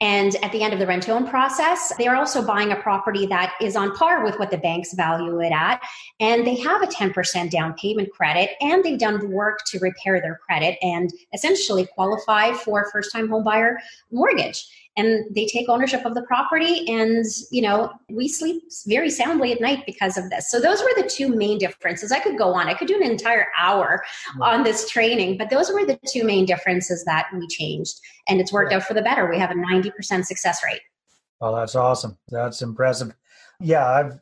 and 0.00 0.34
at 0.42 0.52
the 0.52 0.62
end 0.62 0.72
of 0.72 0.78
the 0.78 0.86
rent 0.86 1.08
own 1.08 1.26
process, 1.26 1.92
they 1.98 2.06
are 2.06 2.16
also 2.16 2.44
buying 2.44 2.72
a 2.72 2.76
property 2.76 3.26
that 3.26 3.54
is 3.60 3.76
on 3.76 3.94
par 3.94 4.24
with 4.24 4.38
what 4.38 4.50
the 4.50 4.58
banks 4.58 4.92
value 4.94 5.40
it 5.40 5.52
at. 5.52 5.80
And 6.20 6.46
they 6.46 6.56
have 6.56 6.82
a 6.82 6.86
10% 6.86 7.50
down 7.50 7.74
payment 7.74 8.10
credit 8.10 8.50
and 8.60 8.84
they've 8.84 8.98
done 8.98 9.20
the 9.20 9.28
work 9.28 9.60
to 9.66 9.78
repair 9.78 10.20
their 10.20 10.36
credit 10.36 10.78
and 10.82 11.12
essentially 11.32 11.86
qualify 11.86 12.52
for 12.52 12.90
first 12.90 13.12
time 13.12 13.28
home 13.28 13.44
buyer 13.44 13.78
mortgage. 14.10 14.66
And 14.96 15.24
they 15.34 15.46
take 15.46 15.68
ownership 15.68 16.04
of 16.04 16.14
the 16.14 16.22
property 16.22 16.88
and 16.88 17.24
you 17.50 17.62
know 17.62 17.92
we 18.10 18.28
sleep 18.28 18.62
very 18.86 19.10
soundly 19.10 19.52
at 19.52 19.60
night 19.60 19.84
because 19.86 20.16
of 20.16 20.28
this. 20.30 20.50
So 20.50 20.60
those 20.60 20.82
were 20.82 20.92
the 20.96 21.08
two 21.08 21.34
main 21.34 21.58
differences. 21.58 22.12
I 22.12 22.20
could 22.20 22.38
go 22.38 22.54
on. 22.54 22.66
I 22.68 22.74
could 22.74 22.88
do 22.88 22.96
an 22.96 23.02
entire 23.02 23.48
hour 23.58 24.02
on 24.40 24.62
this 24.62 24.88
training 24.88 25.38
but 25.38 25.50
those 25.50 25.70
were 25.70 25.84
the 25.84 25.98
two 26.06 26.24
main 26.24 26.46
differences 26.46 27.04
that 27.04 27.26
we 27.34 27.46
changed 27.48 27.98
and 28.28 28.40
it's 28.40 28.52
worked 28.52 28.72
out 28.72 28.82
for 28.82 28.94
the 28.94 29.02
better. 29.02 29.28
We 29.28 29.38
have 29.38 29.50
a 29.50 29.54
90% 29.54 30.24
success 30.24 30.60
rate. 30.64 30.80
Well 31.40 31.54
that's 31.54 31.74
awesome. 31.74 32.18
That's 32.28 32.62
impressive. 32.62 33.14
Yeah 33.60 33.86
i've 33.86 34.18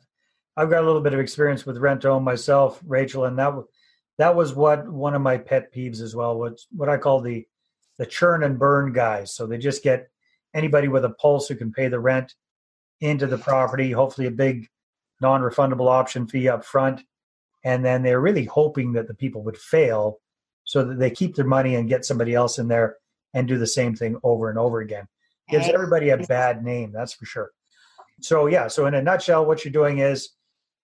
i've 0.57 0.69
got 0.69 0.83
a 0.83 0.85
little 0.85 1.01
bit 1.01 1.13
of 1.13 1.19
experience 1.19 1.65
with 1.65 1.77
rent 1.77 2.05
own 2.05 2.23
myself 2.23 2.81
rachel 2.85 3.25
and 3.25 3.37
that 3.37 3.53
that 4.17 4.33
was 4.33 4.53
what 4.53 4.87
one 4.87 5.13
of 5.13 5.21
my 5.21 5.37
pet 5.37 5.73
peeves 5.73 5.99
as 5.99 6.15
well 6.15 6.37
what 6.39 6.57
what 6.71 6.87
i 6.87 6.95
call 6.95 7.19
the 7.19 7.45
the 7.97 8.05
churn 8.05 8.43
and 8.43 8.59
burn 8.59 8.93
guys. 8.93 9.33
So 9.33 9.47
they 9.47 9.57
just 9.57 9.83
get 9.83 10.09
anybody 10.55 10.87
with 10.87 11.05
a 11.05 11.11
pulse 11.11 11.47
who 11.47 11.55
can 11.55 11.71
pay 11.71 11.87
the 11.87 11.99
rent 11.99 12.33
into 13.01 13.27
the 13.27 13.37
property, 13.37 13.91
hopefully 13.91 14.27
a 14.27 14.31
big 14.31 14.67
non 15.21 15.41
refundable 15.41 15.89
option 15.89 16.27
fee 16.27 16.49
up 16.49 16.65
front. 16.65 17.03
And 17.63 17.83
then 17.83 18.01
they're 18.01 18.21
really 18.21 18.45
hoping 18.45 18.93
that 18.93 19.07
the 19.07 19.13
people 19.13 19.43
would 19.43 19.57
fail 19.57 20.19
so 20.63 20.83
that 20.83 20.99
they 20.99 21.11
keep 21.11 21.35
their 21.35 21.45
money 21.45 21.75
and 21.75 21.89
get 21.89 22.05
somebody 22.05 22.33
else 22.33 22.57
in 22.57 22.67
there 22.67 22.97
and 23.33 23.47
do 23.47 23.57
the 23.57 23.67
same 23.67 23.95
thing 23.95 24.17
over 24.23 24.49
and 24.49 24.57
over 24.57 24.79
again. 24.79 25.07
Gives 25.49 25.67
everybody 25.69 26.09
a 26.09 26.17
bad 26.17 26.63
name, 26.63 26.91
that's 26.91 27.13
for 27.13 27.25
sure. 27.25 27.51
So, 28.21 28.47
yeah, 28.47 28.67
so 28.67 28.87
in 28.87 28.95
a 28.95 29.01
nutshell, 29.01 29.45
what 29.45 29.63
you're 29.63 29.71
doing 29.71 29.99
is 29.99 30.29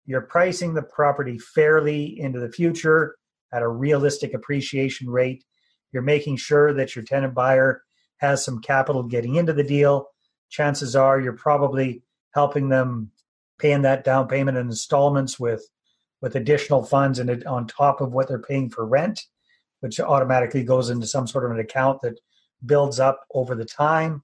you're 0.05 0.21
pricing 0.21 0.73
the 0.73 0.83
property 0.83 1.39
fairly 1.39 2.19
into 2.19 2.39
the 2.39 2.51
future 2.51 3.15
at 3.53 3.63
a 3.63 3.67
realistic 3.67 4.33
appreciation 4.33 5.09
rate. 5.09 5.43
You're 5.91 6.03
making 6.03 6.37
sure 6.37 6.73
that 6.73 6.95
your 6.95 7.03
tenant 7.03 7.33
buyer 7.33 7.81
has 8.21 8.45
some 8.45 8.61
capital 8.61 9.03
getting 9.03 9.35
into 9.35 9.51
the 9.51 9.63
deal, 9.63 10.07
chances 10.49 10.95
are 10.95 11.19
you're 11.19 11.33
probably 11.33 12.03
helping 12.33 12.69
them 12.69 13.11
paying 13.59 13.81
that 13.81 14.03
down 14.03 14.27
payment 14.27 14.57
in 14.57 14.67
installments 14.67 15.39
with 15.39 15.67
with 16.21 16.35
additional 16.35 16.83
funds 16.83 17.17
and 17.17 17.43
on 17.45 17.65
top 17.65 17.99
of 17.99 18.13
what 18.13 18.27
they're 18.27 18.37
paying 18.39 18.69
for 18.69 18.85
rent, 18.85 19.25
which 19.79 19.99
automatically 19.99 20.63
goes 20.63 20.91
into 20.91 21.07
some 21.07 21.25
sort 21.25 21.45
of 21.45 21.51
an 21.51 21.59
account 21.59 21.99
that 22.01 22.19
builds 22.63 22.99
up 22.99 23.25
over 23.33 23.55
the 23.55 23.65
time. 23.65 24.21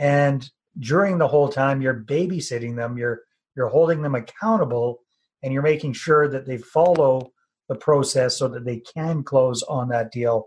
And 0.00 0.50
during 0.80 1.16
the 1.16 1.28
whole 1.28 1.48
time, 1.48 1.80
you're 1.80 2.04
babysitting 2.04 2.74
them, 2.74 2.98
you're 2.98 3.22
you're 3.56 3.68
holding 3.68 4.02
them 4.02 4.14
accountable, 4.14 5.00
and 5.42 5.52
you're 5.52 5.62
making 5.62 5.92
sure 5.92 6.28
that 6.28 6.46
they 6.46 6.58
follow 6.58 7.32
the 7.68 7.74
process 7.76 8.36
so 8.36 8.48
that 8.48 8.64
they 8.64 8.80
can 8.80 9.22
close 9.22 9.62
on 9.64 9.88
that 9.90 10.10
deal 10.10 10.46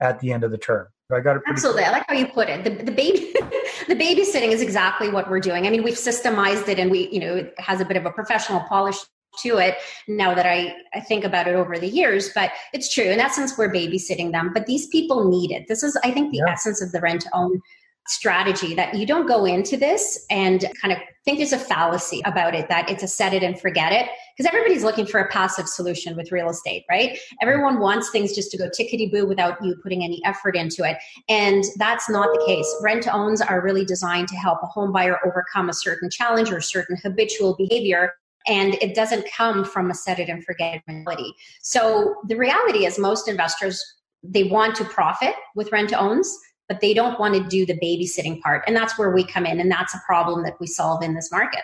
at 0.00 0.20
the 0.20 0.32
end 0.32 0.44
of 0.44 0.50
the 0.50 0.58
term. 0.58 0.86
I 1.12 1.20
got 1.20 1.36
it. 1.36 1.42
Absolutely, 1.48 1.84
I 1.84 1.90
like 1.90 2.04
how 2.08 2.14
you 2.14 2.26
put 2.26 2.48
it. 2.48 2.64
The, 2.64 2.70
the 2.70 2.92
baby, 2.92 3.32
the 3.88 3.94
babysitting 3.94 4.52
is 4.52 4.62
exactly 4.62 5.10
what 5.10 5.30
we're 5.30 5.40
doing. 5.40 5.66
I 5.66 5.70
mean, 5.70 5.82
we've 5.82 5.94
systemized 5.94 6.68
it, 6.68 6.78
and 6.78 6.90
we, 6.90 7.08
you 7.10 7.20
know, 7.20 7.36
it 7.36 7.54
has 7.58 7.80
a 7.80 7.84
bit 7.84 7.96
of 7.96 8.06
a 8.06 8.10
professional 8.10 8.60
polish 8.60 8.96
to 9.38 9.58
it 9.58 9.76
now 10.08 10.34
that 10.34 10.46
I, 10.46 10.74
I 10.92 11.00
think 11.00 11.24
about 11.24 11.46
it 11.46 11.54
over 11.54 11.78
the 11.78 11.86
years 11.86 12.30
but 12.34 12.50
it's 12.72 12.92
true 12.92 13.04
in 13.04 13.20
essence 13.20 13.56
we're 13.56 13.72
babysitting 13.72 14.32
them 14.32 14.50
but 14.52 14.66
these 14.66 14.88
people 14.88 15.30
need 15.30 15.52
it 15.52 15.68
this 15.68 15.84
is 15.84 15.96
i 16.02 16.10
think 16.10 16.32
the 16.32 16.38
yeah. 16.38 16.52
essence 16.52 16.82
of 16.82 16.90
the 16.90 17.00
rent 17.00 17.20
to 17.22 17.28
own 17.32 17.60
strategy 18.08 18.74
that 18.74 18.94
you 18.94 19.06
don't 19.06 19.26
go 19.26 19.44
into 19.44 19.76
this 19.76 20.26
and 20.30 20.68
kind 20.80 20.92
of 20.92 20.98
think 21.24 21.38
there's 21.38 21.52
a 21.52 21.58
fallacy 21.58 22.20
about 22.24 22.54
it 22.54 22.68
that 22.68 22.90
it's 22.90 23.02
a 23.02 23.08
set 23.08 23.34
it 23.34 23.42
and 23.42 23.60
forget 23.60 23.92
it 23.92 24.08
because 24.36 24.48
everybody's 24.48 24.82
looking 24.82 25.06
for 25.06 25.20
a 25.20 25.28
passive 25.28 25.68
solution 25.68 26.16
with 26.16 26.32
real 26.32 26.48
estate 26.48 26.84
right? 26.88 27.18
Everyone 27.40 27.78
wants 27.78 28.10
things 28.10 28.34
just 28.34 28.50
to 28.52 28.58
go 28.58 28.68
tickety 28.68 29.10
boo 29.10 29.26
without 29.26 29.62
you 29.62 29.76
putting 29.82 30.02
any 30.02 30.20
effort 30.24 30.56
into 30.56 30.82
it 30.82 30.96
and 31.28 31.62
that's 31.76 32.08
not 32.08 32.28
the 32.32 32.44
case. 32.46 32.66
Rent 32.82 33.06
owns 33.12 33.40
are 33.40 33.60
really 33.60 33.84
designed 33.84 34.28
to 34.28 34.36
help 34.36 34.58
a 34.62 34.66
home 34.66 34.92
buyer 34.92 35.18
overcome 35.24 35.68
a 35.68 35.74
certain 35.74 36.10
challenge 36.10 36.50
or 36.50 36.56
a 36.56 36.62
certain 36.62 36.96
habitual 37.02 37.54
behavior 37.56 38.14
and 38.46 38.74
it 38.74 38.94
doesn't 38.94 39.26
come 39.36 39.64
from 39.64 39.90
a 39.90 39.94
set 39.94 40.18
it 40.18 40.28
and 40.28 40.44
forget 40.44 40.76
it 40.76 40.82
mentality. 40.88 41.34
So 41.60 42.16
the 42.26 42.36
reality 42.36 42.86
is 42.86 42.98
most 42.98 43.28
investors 43.28 43.80
they 44.22 44.44
want 44.44 44.74
to 44.76 44.84
profit 44.84 45.34
with 45.54 45.72
rent 45.72 45.92
owns 45.94 46.38
but 46.70 46.80
they 46.80 46.94
don't 46.94 47.18
want 47.18 47.34
to 47.34 47.42
do 47.48 47.66
the 47.66 47.76
babysitting 47.80 48.40
part. 48.40 48.62
And 48.68 48.76
that's 48.76 48.96
where 48.96 49.10
we 49.10 49.24
come 49.24 49.44
in. 49.44 49.58
And 49.58 49.68
that's 49.68 49.92
a 49.92 50.00
problem 50.06 50.44
that 50.44 50.54
we 50.60 50.68
solve 50.68 51.02
in 51.02 51.16
this 51.16 51.32
market. 51.32 51.62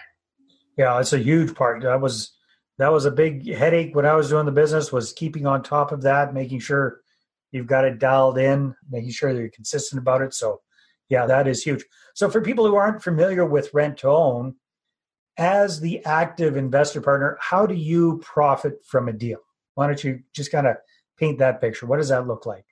Yeah, 0.76 0.98
it's 0.98 1.12
a 1.12 1.18
huge 1.18 1.54
part. 1.54 1.80
That 1.82 2.00
was 2.00 2.32
that 2.78 2.90
was 2.92 3.04
a 3.04 3.12
big 3.12 3.46
headache 3.54 3.94
when 3.94 4.04
I 4.04 4.16
was 4.16 4.28
doing 4.28 4.46
the 4.46 4.52
business 4.52 4.92
was 4.92 5.12
keeping 5.12 5.46
on 5.46 5.62
top 5.62 5.92
of 5.92 6.02
that, 6.02 6.34
making 6.34 6.58
sure 6.58 7.02
you've 7.52 7.68
got 7.68 7.84
it 7.84 8.00
dialed 8.00 8.36
in, 8.36 8.74
making 8.90 9.12
sure 9.12 9.32
that 9.32 9.38
you're 9.38 9.48
consistent 9.48 10.00
about 10.00 10.22
it. 10.22 10.34
So 10.34 10.60
yeah, 11.08 11.24
that 11.24 11.46
is 11.46 11.62
huge. 11.62 11.84
So 12.14 12.28
for 12.28 12.40
people 12.40 12.66
who 12.66 12.74
aren't 12.74 13.00
familiar 13.00 13.46
with 13.46 13.72
rent 13.72 13.98
to 13.98 14.08
own, 14.08 14.56
as 15.38 15.78
the 15.78 16.04
active 16.04 16.56
investor 16.56 17.00
partner, 17.00 17.38
how 17.40 17.64
do 17.64 17.76
you 17.76 18.18
profit 18.24 18.84
from 18.84 19.08
a 19.08 19.12
deal? 19.12 19.38
Why 19.76 19.86
don't 19.86 20.02
you 20.02 20.22
just 20.34 20.50
kind 20.50 20.66
of 20.66 20.76
paint 21.16 21.38
that 21.38 21.60
picture? 21.60 21.86
What 21.86 21.98
does 21.98 22.08
that 22.08 22.26
look 22.26 22.44
like? 22.44 22.64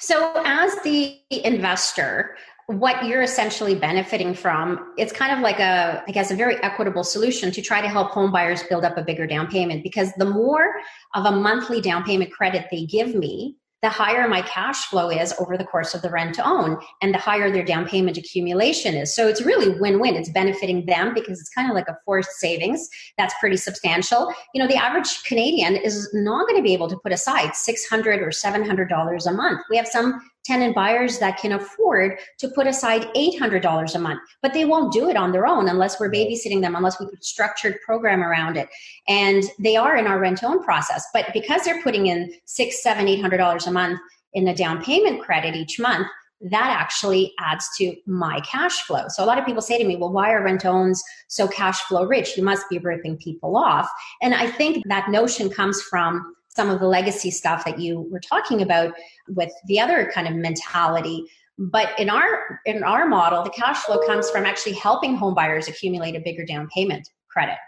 So, 0.00 0.32
as 0.44 0.74
the 0.82 1.20
investor, 1.30 2.36
what 2.66 3.04
you're 3.04 3.22
essentially 3.22 3.74
benefiting 3.74 4.34
from, 4.34 4.94
it's 4.96 5.12
kind 5.12 5.32
of 5.32 5.40
like 5.40 5.60
a, 5.60 6.02
I 6.06 6.10
guess, 6.12 6.30
a 6.30 6.34
very 6.34 6.56
equitable 6.62 7.04
solution 7.04 7.50
to 7.52 7.62
try 7.62 7.80
to 7.80 7.88
help 7.88 8.10
home 8.10 8.32
buyers 8.32 8.62
build 8.64 8.84
up 8.84 8.96
a 8.96 9.02
bigger 9.02 9.26
down 9.26 9.48
payment 9.48 9.82
because 9.82 10.12
the 10.16 10.24
more 10.24 10.74
of 11.14 11.26
a 11.26 11.32
monthly 11.32 11.80
down 11.80 12.04
payment 12.04 12.32
credit 12.32 12.66
they 12.70 12.86
give 12.86 13.14
me, 13.14 13.56
the 13.84 13.90
higher 13.90 14.26
my 14.26 14.40
cash 14.40 14.86
flow 14.86 15.10
is 15.10 15.34
over 15.38 15.58
the 15.58 15.64
course 15.64 15.92
of 15.92 16.00
the 16.00 16.08
rent 16.08 16.34
to 16.34 16.42
own 16.42 16.78
and 17.02 17.12
the 17.12 17.18
higher 17.18 17.50
their 17.50 17.62
down 17.62 17.86
payment 17.86 18.16
accumulation 18.16 18.94
is. 18.94 19.14
So 19.14 19.28
it's 19.28 19.42
really 19.42 19.78
win 19.78 20.00
win. 20.00 20.14
It's 20.14 20.30
benefiting 20.30 20.86
them 20.86 21.12
because 21.12 21.38
it's 21.38 21.50
kind 21.50 21.68
of 21.68 21.74
like 21.74 21.88
a 21.88 21.98
forced 22.06 22.30
savings 22.38 22.88
that's 23.18 23.34
pretty 23.38 23.58
substantial. 23.58 24.32
You 24.54 24.62
know, 24.62 24.66
the 24.66 24.82
average 24.82 25.22
Canadian 25.24 25.76
is 25.76 26.08
not 26.14 26.48
going 26.48 26.56
to 26.56 26.62
be 26.62 26.72
able 26.72 26.88
to 26.88 26.96
put 26.96 27.12
aside 27.12 27.54
600 27.54 28.22
or 28.22 28.30
$700 28.30 29.26
a 29.26 29.32
month. 29.32 29.60
We 29.68 29.76
have 29.76 29.86
some 29.86 30.18
tenant 30.44 30.74
buyers 30.74 31.18
that 31.18 31.38
can 31.38 31.52
afford 31.52 32.18
to 32.38 32.48
put 32.48 32.66
aside 32.66 33.08
$800 33.14 33.94
a 33.94 33.98
month, 33.98 34.20
but 34.42 34.52
they 34.52 34.64
won't 34.64 34.92
do 34.92 35.08
it 35.08 35.16
on 35.16 35.32
their 35.32 35.46
own 35.46 35.68
unless 35.68 35.98
we're 35.98 36.10
babysitting 36.10 36.60
them, 36.60 36.76
unless 36.76 37.00
we 37.00 37.06
put 37.06 37.20
a 37.20 37.24
structured 37.24 37.78
program 37.84 38.22
around 38.22 38.56
it. 38.56 38.68
And 39.08 39.44
they 39.58 39.76
are 39.76 39.96
in 39.96 40.06
our 40.06 40.18
rent 40.18 40.44
own 40.44 40.62
process. 40.62 41.06
But 41.12 41.32
because 41.32 41.62
they're 41.62 41.82
putting 41.82 42.06
in 42.06 42.32
six, 42.44 42.82
seven, 42.82 43.08
eight 43.08 43.20
hundred 43.20 43.38
dollars 43.38 43.66
a 43.66 43.72
month 43.72 43.98
in 44.34 44.44
the 44.44 44.54
down 44.54 44.82
payment 44.82 45.22
credit 45.22 45.54
each 45.54 45.78
month, 45.78 46.06
that 46.40 46.76
actually 46.78 47.32
adds 47.40 47.66
to 47.78 47.94
my 48.06 48.40
cash 48.40 48.82
flow. 48.82 49.04
So 49.08 49.24
a 49.24 49.26
lot 49.26 49.38
of 49.38 49.46
people 49.46 49.62
say 49.62 49.78
to 49.78 49.84
me, 49.84 49.96
well, 49.96 50.12
why 50.12 50.32
are 50.32 50.44
rent 50.44 50.66
owns 50.66 51.02
so 51.28 51.48
cash 51.48 51.80
flow 51.82 52.04
rich? 52.04 52.36
You 52.36 52.42
must 52.42 52.68
be 52.68 52.78
ripping 52.78 53.16
people 53.16 53.56
off. 53.56 53.88
And 54.20 54.34
I 54.34 54.50
think 54.50 54.82
that 54.88 55.10
notion 55.10 55.48
comes 55.48 55.80
from 55.82 56.34
some 56.54 56.70
of 56.70 56.80
the 56.80 56.86
legacy 56.86 57.30
stuff 57.30 57.64
that 57.64 57.78
you 57.78 58.00
were 58.10 58.20
talking 58.20 58.62
about 58.62 58.94
with 59.28 59.52
the 59.66 59.80
other 59.80 60.10
kind 60.14 60.28
of 60.28 60.34
mentality. 60.34 61.24
But 61.58 61.98
in 61.98 62.10
our 62.10 62.60
in 62.66 62.82
our 62.82 63.06
model 63.06 63.44
the 63.44 63.50
cash 63.50 63.78
flow 63.84 64.04
comes 64.06 64.30
from 64.30 64.44
actually 64.44 64.74
helping 64.74 65.16
home 65.16 65.34
buyers 65.34 65.68
accumulate 65.68 66.16
a 66.16 66.20
bigger 66.20 66.44
down 66.44 66.68
payment 66.74 67.08
credit 67.28 67.58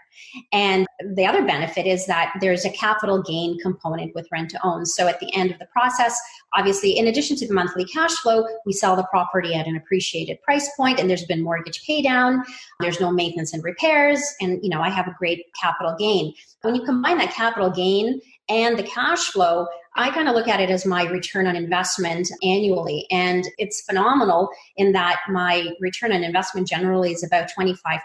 and 0.51 0.85
the 1.15 1.25
other 1.25 1.45
benefit 1.45 1.85
is 1.85 2.05
that 2.07 2.33
there's 2.41 2.65
a 2.65 2.69
capital 2.71 3.21
gain 3.21 3.57
component 3.59 4.13
with 4.15 4.27
rent 4.31 4.49
to 4.51 4.59
own. 4.65 4.85
So 4.85 5.07
at 5.07 5.19
the 5.19 5.33
end 5.35 5.51
of 5.51 5.59
the 5.59 5.67
process 5.67 6.19
obviously 6.53 6.97
in 6.97 7.07
addition 7.07 7.35
to 7.37 7.47
the 7.47 7.53
monthly 7.53 7.85
cash 7.85 8.13
flow 8.15 8.45
we 8.65 8.73
sell 8.73 8.95
the 8.95 9.05
property 9.05 9.53
at 9.53 9.67
an 9.67 9.75
appreciated 9.75 10.41
price 10.41 10.69
point 10.75 10.99
and 10.99 11.09
there's 11.09 11.25
been 11.25 11.43
mortgage 11.43 11.83
pay 11.85 12.01
down. 12.01 12.43
There's 12.79 12.99
no 12.99 13.11
maintenance 13.11 13.53
and 13.53 13.63
repairs 13.63 14.21
and 14.41 14.59
you 14.63 14.69
know 14.69 14.81
i 14.81 14.89
have 14.89 15.07
a 15.07 15.15
great 15.17 15.45
capital 15.61 15.95
gain. 15.97 16.33
When 16.61 16.75
you 16.75 16.83
combine 16.83 17.17
that 17.19 17.33
capital 17.33 17.69
gain 17.69 18.21
and 18.49 18.77
the 18.77 18.83
cash 18.83 19.29
flow, 19.31 19.67
I 19.97 20.11
kind 20.11 20.29
of 20.29 20.35
look 20.35 20.47
at 20.47 20.59
it 20.59 20.69
as 20.69 20.85
my 20.85 21.05
return 21.05 21.47
on 21.47 21.55
investment 21.55 22.29
annually. 22.43 23.07
And 23.11 23.43
it's 23.57 23.81
phenomenal 23.81 24.49
in 24.75 24.91
that 24.93 25.19
my 25.27 25.71
return 25.79 26.11
on 26.11 26.23
investment 26.23 26.67
generally 26.67 27.11
is 27.11 27.23
about 27.23 27.49
25%. 27.57 27.99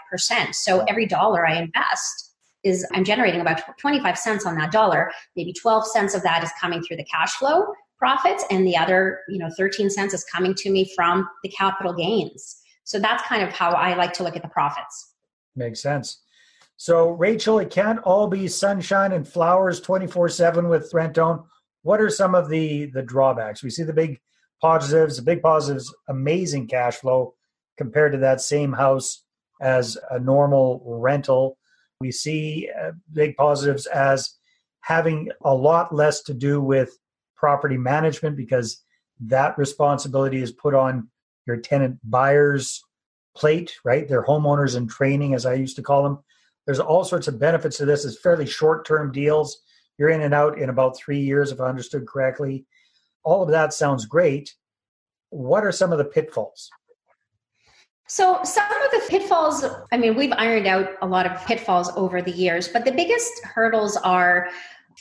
So 0.53 0.79
every 0.85 1.05
dollar 1.05 1.47
I 1.47 1.55
invest, 1.55 2.31
is 2.63 2.87
I'm 2.93 3.03
generating 3.03 3.41
about 3.41 3.61
25 3.77 4.17
cents 4.17 4.45
on 4.45 4.55
that 4.55 4.71
dollar. 4.71 5.11
Maybe 5.35 5.53
12 5.53 5.85
cents 5.85 6.15
of 6.15 6.23
that 6.23 6.43
is 6.43 6.51
coming 6.59 6.81
through 6.81 6.97
the 6.97 7.03
cash 7.03 7.33
flow 7.33 7.65
profits 7.97 8.43
and 8.49 8.67
the 8.67 8.75
other, 8.75 9.21
you 9.29 9.37
know, 9.37 9.49
13 9.55 9.89
cents 9.89 10.13
is 10.13 10.25
coming 10.25 10.53
to 10.55 10.69
me 10.69 10.91
from 10.95 11.27
the 11.41 11.49
capital 11.49 11.93
gains. 11.93 12.61
So 12.83 12.99
that's 12.99 13.23
kind 13.23 13.43
of 13.43 13.49
how 13.49 13.71
I 13.71 13.95
like 13.95 14.11
to 14.13 14.23
look 14.23 14.35
at 14.35 14.41
the 14.41 14.49
profits. 14.49 15.13
Makes 15.55 15.81
sense. 15.81 16.19
So, 16.75 17.11
Rachel, 17.11 17.59
it 17.59 17.69
can't 17.69 17.99
all 17.99 18.27
be 18.27 18.47
sunshine 18.49 19.13
and 19.13 19.25
flowers 19.25 19.79
24 19.79 20.27
7 20.29 20.67
with 20.67 20.93
rent 20.93 21.15
to 21.15 21.21
own. 21.21 21.43
What 21.83 22.01
are 22.01 22.09
some 22.09 22.33
of 22.33 22.49
the, 22.49 22.87
the 22.87 23.03
drawbacks? 23.03 23.61
We 23.61 23.69
see 23.69 23.83
the 23.83 23.93
big 23.93 24.19
positives. 24.61 25.17
The 25.17 25.23
big 25.23 25.41
positives, 25.41 25.93
amazing 26.07 26.67
cash 26.67 26.95
flow 26.95 27.35
compared 27.77 28.13
to 28.13 28.17
that 28.19 28.41
same 28.41 28.73
house 28.73 29.23
as 29.61 29.97
a 30.09 30.19
normal 30.19 30.81
rental. 30.85 31.57
We 31.99 32.11
see 32.11 32.69
uh, 32.81 32.91
big 33.11 33.35
positives 33.35 33.85
as 33.87 34.35
having 34.81 35.29
a 35.43 35.53
lot 35.53 35.93
less 35.93 36.21
to 36.23 36.33
do 36.33 36.61
with 36.61 36.97
property 37.35 37.77
management 37.77 38.37
because 38.37 38.81
that 39.19 39.57
responsibility 39.57 40.41
is 40.41 40.51
put 40.51 40.73
on 40.73 41.09
your 41.45 41.57
tenant 41.57 41.99
buyers 42.03 42.83
plate, 43.35 43.75
right? 43.83 44.07
They're 44.07 44.25
homeowners 44.25 44.77
in 44.77 44.87
training, 44.87 45.33
as 45.33 45.45
I 45.45 45.53
used 45.55 45.75
to 45.77 45.81
call 45.81 46.03
them. 46.03 46.19
There's 46.65 46.79
all 46.79 47.03
sorts 47.03 47.27
of 47.27 47.39
benefits 47.39 47.77
to 47.77 47.85
this. 47.85 48.05
It's 48.05 48.19
fairly 48.19 48.45
short 48.45 48.85
term 48.85 49.11
deals. 49.11 49.61
You're 49.97 50.09
in 50.09 50.21
and 50.21 50.33
out 50.33 50.57
in 50.57 50.69
about 50.69 50.97
three 50.97 51.19
years, 51.19 51.51
if 51.51 51.61
I 51.61 51.67
understood 51.67 52.07
correctly. 52.07 52.65
All 53.23 53.43
of 53.43 53.49
that 53.49 53.73
sounds 53.73 54.05
great. 54.05 54.53
What 55.29 55.63
are 55.63 55.71
some 55.71 55.91
of 55.91 55.97
the 55.97 56.05
pitfalls? 56.05 56.69
So, 58.07 58.39
some 58.43 58.65
of 58.65 58.91
the 58.91 59.01
pitfalls, 59.09 59.65
I 59.91 59.97
mean, 59.97 60.15
we've 60.15 60.33
ironed 60.33 60.67
out 60.67 60.89
a 61.01 61.07
lot 61.07 61.25
of 61.25 61.43
pitfalls 61.45 61.91
over 61.95 62.21
the 62.21 62.31
years, 62.31 62.67
but 62.67 62.85
the 62.85 62.91
biggest 62.91 63.31
hurdles 63.43 63.97
are 63.97 64.49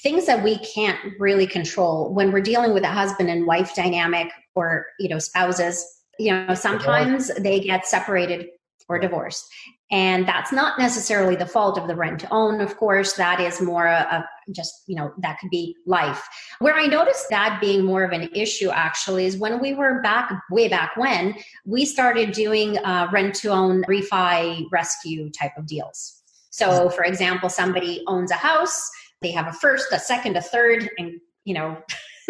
things 0.03 0.25
that 0.27 0.43
we 0.43 0.59
can't 0.59 0.99
really 1.19 1.47
control 1.47 2.15
when 2.15 2.33
we're 2.33 2.41
dealing 2.41 2.73
with 2.73 2.85
a 2.85 2.89
husband 2.89 3.29
and 3.29 3.47
wife 3.47 3.75
dynamic 3.75 4.29
or, 4.55 4.87
you 4.99 5.09
know, 5.09 5.19
spouses. 5.19 5.85
You 6.19 6.33
know, 6.33 6.55
sometimes 6.55 7.31
they 7.35 7.61
get 7.61 7.87
separated 7.87 8.47
or 8.89 8.99
divorced. 8.99 9.47
And 9.93 10.27
that's 10.27 10.53
not 10.53 10.79
necessarily 10.79 11.37
the 11.37 11.47
fault 11.47 11.79
of 11.79 11.87
the 11.87 11.95
rent 11.95 12.21
to 12.21 12.29
own, 12.33 12.63
of 12.63 12.79
course. 12.79 13.13
That 13.13 13.41
is 13.41 13.61
more 13.61 13.89
of 13.89 14.23
just, 14.51 14.85
you 14.87 14.97
know, 14.97 15.13
that 15.19 15.39
could 15.39 15.51
be 15.51 15.77
life. 15.87 16.27
Where 16.61 16.75
I 16.75 16.87
noticed 16.87 17.27
that 17.29 17.61
being 17.61 17.85
more 17.85 18.03
of 18.03 18.13
an 18.13 18.31
issue 18.35 18.71
actually 18.71 19.27
is 19.27 19.37
when 19.37 19.61
we 19.61 19.75
were 19.75 20.01
back, 20.01 20.33
way 20.51 20.67
back 20.69 20.97
when, 20.97 21.35
we 21.67 21.85
started 21.85 22.33
doing 22.33 22.79
uh, 22.79 23.09
rent 23.13 23.35
to 23.37 23.49
own 23.49 23.83
refi 23.85 24.65
rescue 24.73 25.29
type 25.31 25.53
of 25.59 25.67
deals. 25.67 26.23
So, 26.49 26.89
for 26.89 27.05
example, 27.05 27.51
somebody 27.51 28.03
owns 28.07 28.31
a 28.31 28.35
house, 28.35 28.91
they 29.21 29.31
have 29.31 29.47
a 29.47 29.53
first, 29.53 29.93
a 29.93 29.99
second, 29.99 30.37
a 30.37 30.43
third, 30.43 30.89
and, 30.99 31.21
you 31.45 31.55
know, 31.55 31.79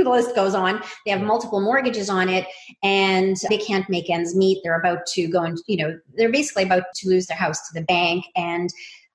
the 0.04 0.10
list 0.10 0.34
goes 0.34 0.54
on. 0.54 0.82
They 1.04 1.12
have 1.12 1.22
multiple 1.22 1.60
mortgages 1.60 2.08
on 2.08 2.28
it 2.28 2.46
and 2.82 3.36
they 3.48 3.58
can't 3.58 3.88
make 3.88 4.10
ends 4.10 4.34
meet. 4.34 4.60
They're 4.62 4.78
about 4.78 5.06
to 5.14 5.28
go 5.28 5.42
and, 5.42 5.58
you 5.66 5.76
know, 5.76 5.98
they're 6.14 6.32
basically 6.32 6.64
about 6.64 6.84
to 6.96 7.08
lose 7.08 7.26
their 7.26 7.36
house 7.36 7.68
to 7.68 7.80
the 7.80 7.86
bank. 7.86 8.24
And 8.36 8.70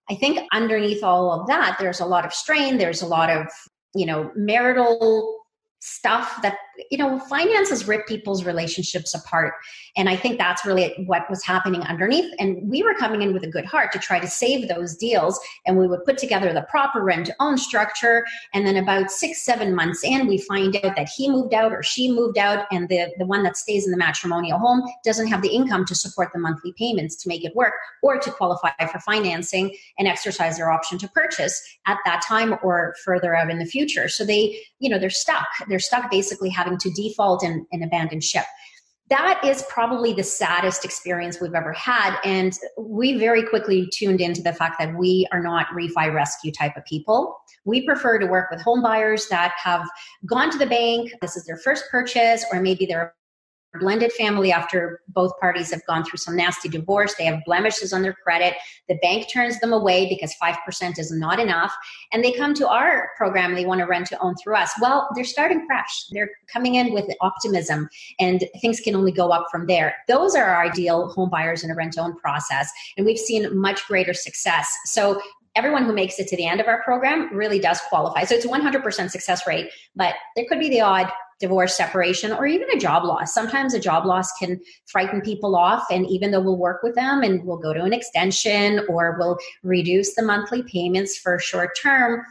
I 0.09 0.15
think 0.15 0.39
underneath 0.53 1.03
all 1.03 1.31
of 1.31 1.47
that, 1.47 1.77
there's 1.79 1.99
a 1.99 2.05
lot 2.05 2.25
of 2.25 2.33
strain. 2.33 2.77
There's 2.77 3.01
a 3.01 3.07
lot 3.07 3.29
of, 3.29 3.47
you 3.93 4.05
know, 4.05 4.31
marital 4.35 5.37
stuff 5.79 6.41
that 6.41 6.57
you 6.91 6.97
know 6.97 7.19
finances 7.19 7.87
rip 7.87 8.07
people's 8.07 8.45
relationships 8.45 9.13
apart. 9.13 9.53
And 9.95 10.09
i 10.09 10.15
think 10.15 10.37
that's 10.37 10.65
really 10.65 11.03
what 11.07 11.29
was 11.29 11.43
happening 11.43 11.81
underneath. 11.81 12.33
And 12.39 12.69
we 12.69 12.83
were 12.83 12.93
coming 12.93 13.21
in 13.21 13.33
with 13.33 13.43
a 13.43 13.49
good 13.49 13.65
heart 13.65 13.91
to 13.93 13.99
try 13.99 14.19
to 14.19 14.27
save 14.27 14.67
those 14.67 14.95
deals. 14.95 15.39
And 15.65 15.77
we 15.77 15.87
would 15.87 16.03
put 16.05 16.17
together 16.17 16.53
the 16.53 16.65
proper 16.69 17.03
rent 17.03 17.27
to 17.27 17.35
own 17.39 17.57
structure. 17.57 18.25
And 18.53 18.65
then 18.65 18.77
about 18.77 19.11
six 19.11 19.43
seven 19.43 19.75
months 19.75 20.03
in 20.03 20.27
we 20.27 20.37
find 20.39 20.75
out 20.77 20.95
that 20.95 21.09
he 21.09 21.29
moved 21.29 21.53
out 21.53 21.71
or 21.71 21.83
she 21.83 22.11
moved 22.11 22.37
out. 22.37 22.65
And 22.71 22.89
the 22.89 23.13
the 23.17 23.25
one 23.25 23.43
that 23.43 23.57
stays 23.57 23.85
in 23.85 23.91
the 23.91 23.97
matrimonial 23.97 24.59
home 24.59 24.83
doesn't 25.03 25.27
have 25.27 25.41
the 25.41 25.49
income 25.49 25.85
to 25.85 25.95
support 25.95 26.29
the 26.33 26.39
monthly 26.39 26.73
payments 26.73 27.15
to 27.17 27.29
make 27.29 27.43
it 27.43 27.55
work 27.55 27.73
or 28.03 28.17
to 28.19 28.31
qualify 28.31 28.71
for 28.91 28.99
financing 28.99 29.75
and 29.97 30.07
exercise 30.07 30.57
their 30.57 30.71
option 30.71 30.97
to 30.99 31.07
purchase 31.09 31.61
at 31.85 31.97
that 32.05 32.21
time 32.21 32.55
or 32.63 32.95
further 33.03 33.35
out 33.35 33.49
in 33.49 33.59
the 33.59 33.65
future. 33.65 34.07
So 34.07 34.25
they 34.25 34.59
you 34.79 34.89
know 34.89 34.99
they're 34.99 35.09
stuck. 35.09 35.47
They're 35.67 35.79
stuck 35.79 36.09
basically 36.11 36.49
having 36.49 36.66
to 36.75 36.89
default 36.89 37.43
and, 37.43 37.65
and 37.71 37.83
abandon 37.83 38.19
ship 38.19 38.45
that 39.09 39.39
is 39.43 39.63
probably 39.69 40.13
the 40.13 40.23
saddest 40.23 40.83
experience 40.83 41.39
we've 41.39 41.55
ever 41.55 41.71
had. 41.73 42.17
And 42.25 42.57
we 42.77 43.17
very 43.17 43.43
quickly 43.43 43.87
tuned 43.93 44.19
into 44.19 44.41
the 44.41 44.53
fact 44.53 44.75
that 44.79 44.95
we 44.97 45.27
are 45.31 45.41
not 45.41 45.67
refi 45.67 46.13
rescue 46.13 46.51
type 46.51 46.75
of 46.75 46.83
people. 46.85 47.37
We 47.63 47.85
prefer 47.85 48.19
to 48.19 48.25
work 48.25 48.51
with 48.51 48.61
home 48.61 48.81
buyers 48.81 49.27
that 49.29 49.53
have 49.63 49.87
gone 50.25 50.51
to 50.51 50.57
the 50.57 50.65
bank. 50.65 51.13
This 51.21 51.37
is 51.37 51.45
their 51.45 51.57
first 51.57 51.85
purchase, 51.89 52.45
or 52.51 52.59
maybe 52.59 52.85
they're 52.85 53.13
blended 53.79 54.11
family 54.13 54.51
after 54.51 55.01
both 55.09 55.37
parties 55.39 55.71
have 55.71 55.85
gone 55.85 56.03
through 56.03 56.17
some 56.17 56.35
nasty 56.35 56.69
divorce. 56.69 57.15
They 57.15 57.25
have 57.25 57.43
blemishes 57.45 57.93
on 57.93 58.01
their 58.01 58.13
credit. 58.13 58.55
The 58.87 58.95
bank 59.01 59.31
turns 59.31 59.59
them 59.59 59.73
away 59.73 60.07
because 60.09 60.35
5% 60.41 60.99
is 60.99 61.11
not 61.11 61.39
enough. 61.39 61.73
And 62.11 62.23
they 62.23 62.31
come 62.31 62.53
to 62.55 62.67
our 62.67 63.11
program, 63.17 63.55
they 63.55 63.65
want 63.65 63.79
to 63.79 63.85
rent 63.85 64.07
to 64.07 64.19
own 64.19 64.35
through 64.35 64.55
us. 64.55 64.71
Well, 64.81 65.09
they're 65.15 65.23
starting 65.23 65.65
fresh. 65.65 66.07
They're 66.11 66.29
coming 66.51 66.75
in 66.75 66.93
with 66.93 67.05
optimism 67.21 67.89
and 68.19 68.43
things 68.61 68.79
can 68.79 68.95
only 68.95 69.11
go 69.11 69.29
up 69.29 69.47
from 69.51 69.67
there. 69.67 69.95
Those 70.07 70.35
are 70.35 70.45
our 70.45 70.65
ideal 70.65 71.09
home 71.09 71.29
buyers 71.29 71.63
in 71.63 71.71
a 71.71 71.75
rent 71.75 71.93
to 71.93 72.01
own 72.01 72.17
process. 72.17 72.71
And 72.97 73.05
we've 73.05 73.17
seen 73.17 73.57
much 73.57 73.85
greater 73.87 74.13
success. 74.13 74.75
So 74.85 75.21
everyone 75.55 75.85
who 75.85 75.93
makes 75.93 76.19
it 76.19 76.27
to 76.27 76.37
the 76.37 76.45
end 76.45 76.61
of 76.61 76.67
our 76.67 76.83
program 76.83 77.35
really 77.35 77.59
does 77.59 77.81
qualify. 77.89 78.23
So 78.23 78.35
it's 78.35 78.45
100% 78.45 79.09
success 79.09 79.47
rate, 79.47 79.69
but 79.95 80.13
there 80.35 80.45
could 80.47 80.59
be 80.59 80.69
the 80.69 80.81
odd 80.81 81.11
divorce, 81.39 81.77
separation, 81.77 82.31
or 82.31 82.47
even 82.47 82.69
a 82.71 82.79
job 82.79 83.03
loss. 83.03 83.33
Sometimes 83.33 83.73
a 83.73 83.79
job 83.79 84.05
loss 84.05 84.31
can 84.33 84.59
frighten 84.87 85.21
people 85.21 85.55
off. 85.55 85.85
And 85.91 86.07
even 86.07 86.31
though 86.31 86.41
we'll 86.41 86.57
work 86.57 86.81
with 86.81 86.95
them 86.95 87.21
and 87.21 87.43
we'll 87.45 87.57
go 87.57 87.73
to 87.73 87.83
an 87.83 87.93
extension 87.93 88.81
or 88.89 89.15
we'll 89.19 89.37
reduce 89.63 90.15
the 90.15 90.23
monthly 90.23 90.63
payments 90.63 91.17
for 91.17 91.37
short 91.39 91.77
term, 91.79 92.23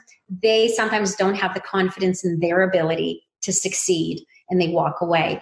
they 0.43 0.69
sometimes 0.69 1.15
don't 1.15 1.37
have 1.37 1.55
the 1.55 1.61
confidence 1.61 2.25
in 2.25 2.41
their 2.41 2.63
ability 2.63 3.23
to 3.43 3.53
succeed 3.53 4.25
and 4.51 4.61
they 4.61 4.69
walk 4.69 5.01
away. 5.01 5.41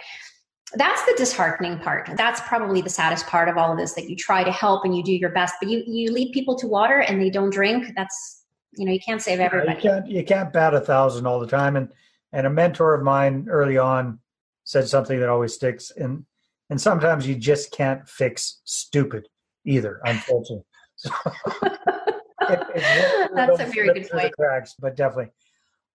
That's 0.74 1.04
the 1.04 1.14
disheartening 1.16 1.78
part. 1.78 2.10
That's 2.16 2.40
probably 2.42 2.82
the 2.82 2.90
saddest 2.90 3.26
part 3.26 3.48
of 3.48 3.56
all 3.56 3.72
of 3.72 3.78
this 3.78 3.94
that 3.94 4.10
you 4.10 4.16
try 4.16 4.42
to 4.42 4.50
help 4.50 4.84
and 4.84 4.96
you 4.96 5.02
do 5.02 5.12
your 5.12 5.30
best, 5.30 5.54
but 5.60 5.70
you, 5.70 5.84
you 5.86 6.10
lead 6.10 6.32
people 6.32 6.56
to 6.56 6.66
water 6.66 7.00
and 7.00 7.20
they 7.20 7.30
don't 7.30 7.50
drink. 7.50 7.92
That's, 7.96 8.42
you 8.76 8.84
know, 8.84 8.92
you 8.92 9.00
can't 9.00 9.22
save 9.22 9.40
everybody. 9.40 9.76
You 9.76 9.90
can't, 9.90 10.06
you 10.08 10.24
can't 10.24 10.52
bat 10.52 10.74
a 10.74 10.80
thousand 10.80 11.26
all 11.26 11.38
the 11.38 11.46
time. 11.46 11.76
And 11.76 11.88
and 12.34 12.48
a 12.48 12.50
mentor 12.50 12.94
of 12.94 13.02
mine 13.02 13.46
early 13.48 13.78
on 13.78 14.18
said 14.64 14.88
something 14.88 15.20
that 15.20 15.28
always 15.28 15.54
sticks. 15.54 15.92
And 15.96 16.26
and 16.68 16.80
sometimes 16.80 17.26
you 17.26 17.36
just 17.36 17.70
can't 17.70 18.06
fix 18.08 18.60
stupid 18.64 19.28
either, 19.64 20.00
unfortunately. 20.04 20.66
So, 20.96 21.10
That's 22.48 23.60
a 23.60 23.66
very 23.66 23.92
good 23.92 24.08
point. 24.08 24.32
Cracks, 24.34 24.76
but 24.78 24.96
definitely. 24.96 25.32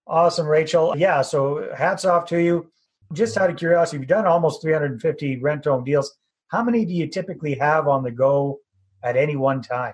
Awesome, 0.05 0.45
Rachel. 0.45 0.93
Yeah, 0.97 1.21
so 1.21 1.69
hats 1.73 2.03
off 2.03 2.25
to 2.25 2.41
you. 2.41 2.69
Just 3.13 3.37
out 3.37 3.49
of 3.49 3.55
curiosity, 3.55 3.99
you've 3.99 4.07
done 4.07 4.25
almost 4.25 4.61
350 4.61 5.37
rent 5.37 5.63
home 5.63 5.85
deals. 5.85 6.17
How 6.49 6.61
many 6.61 6.83
do 6.83 6.93
you 6.93 7.07
typically 7.07 7.55
have 7.55 7.87
on 7.87 8.03
the 8.03 8.11
go 8.11 8.59
at 9.03 9.15
any 9.15 9.37
one 9.37 9.61
time? 9.61 9.93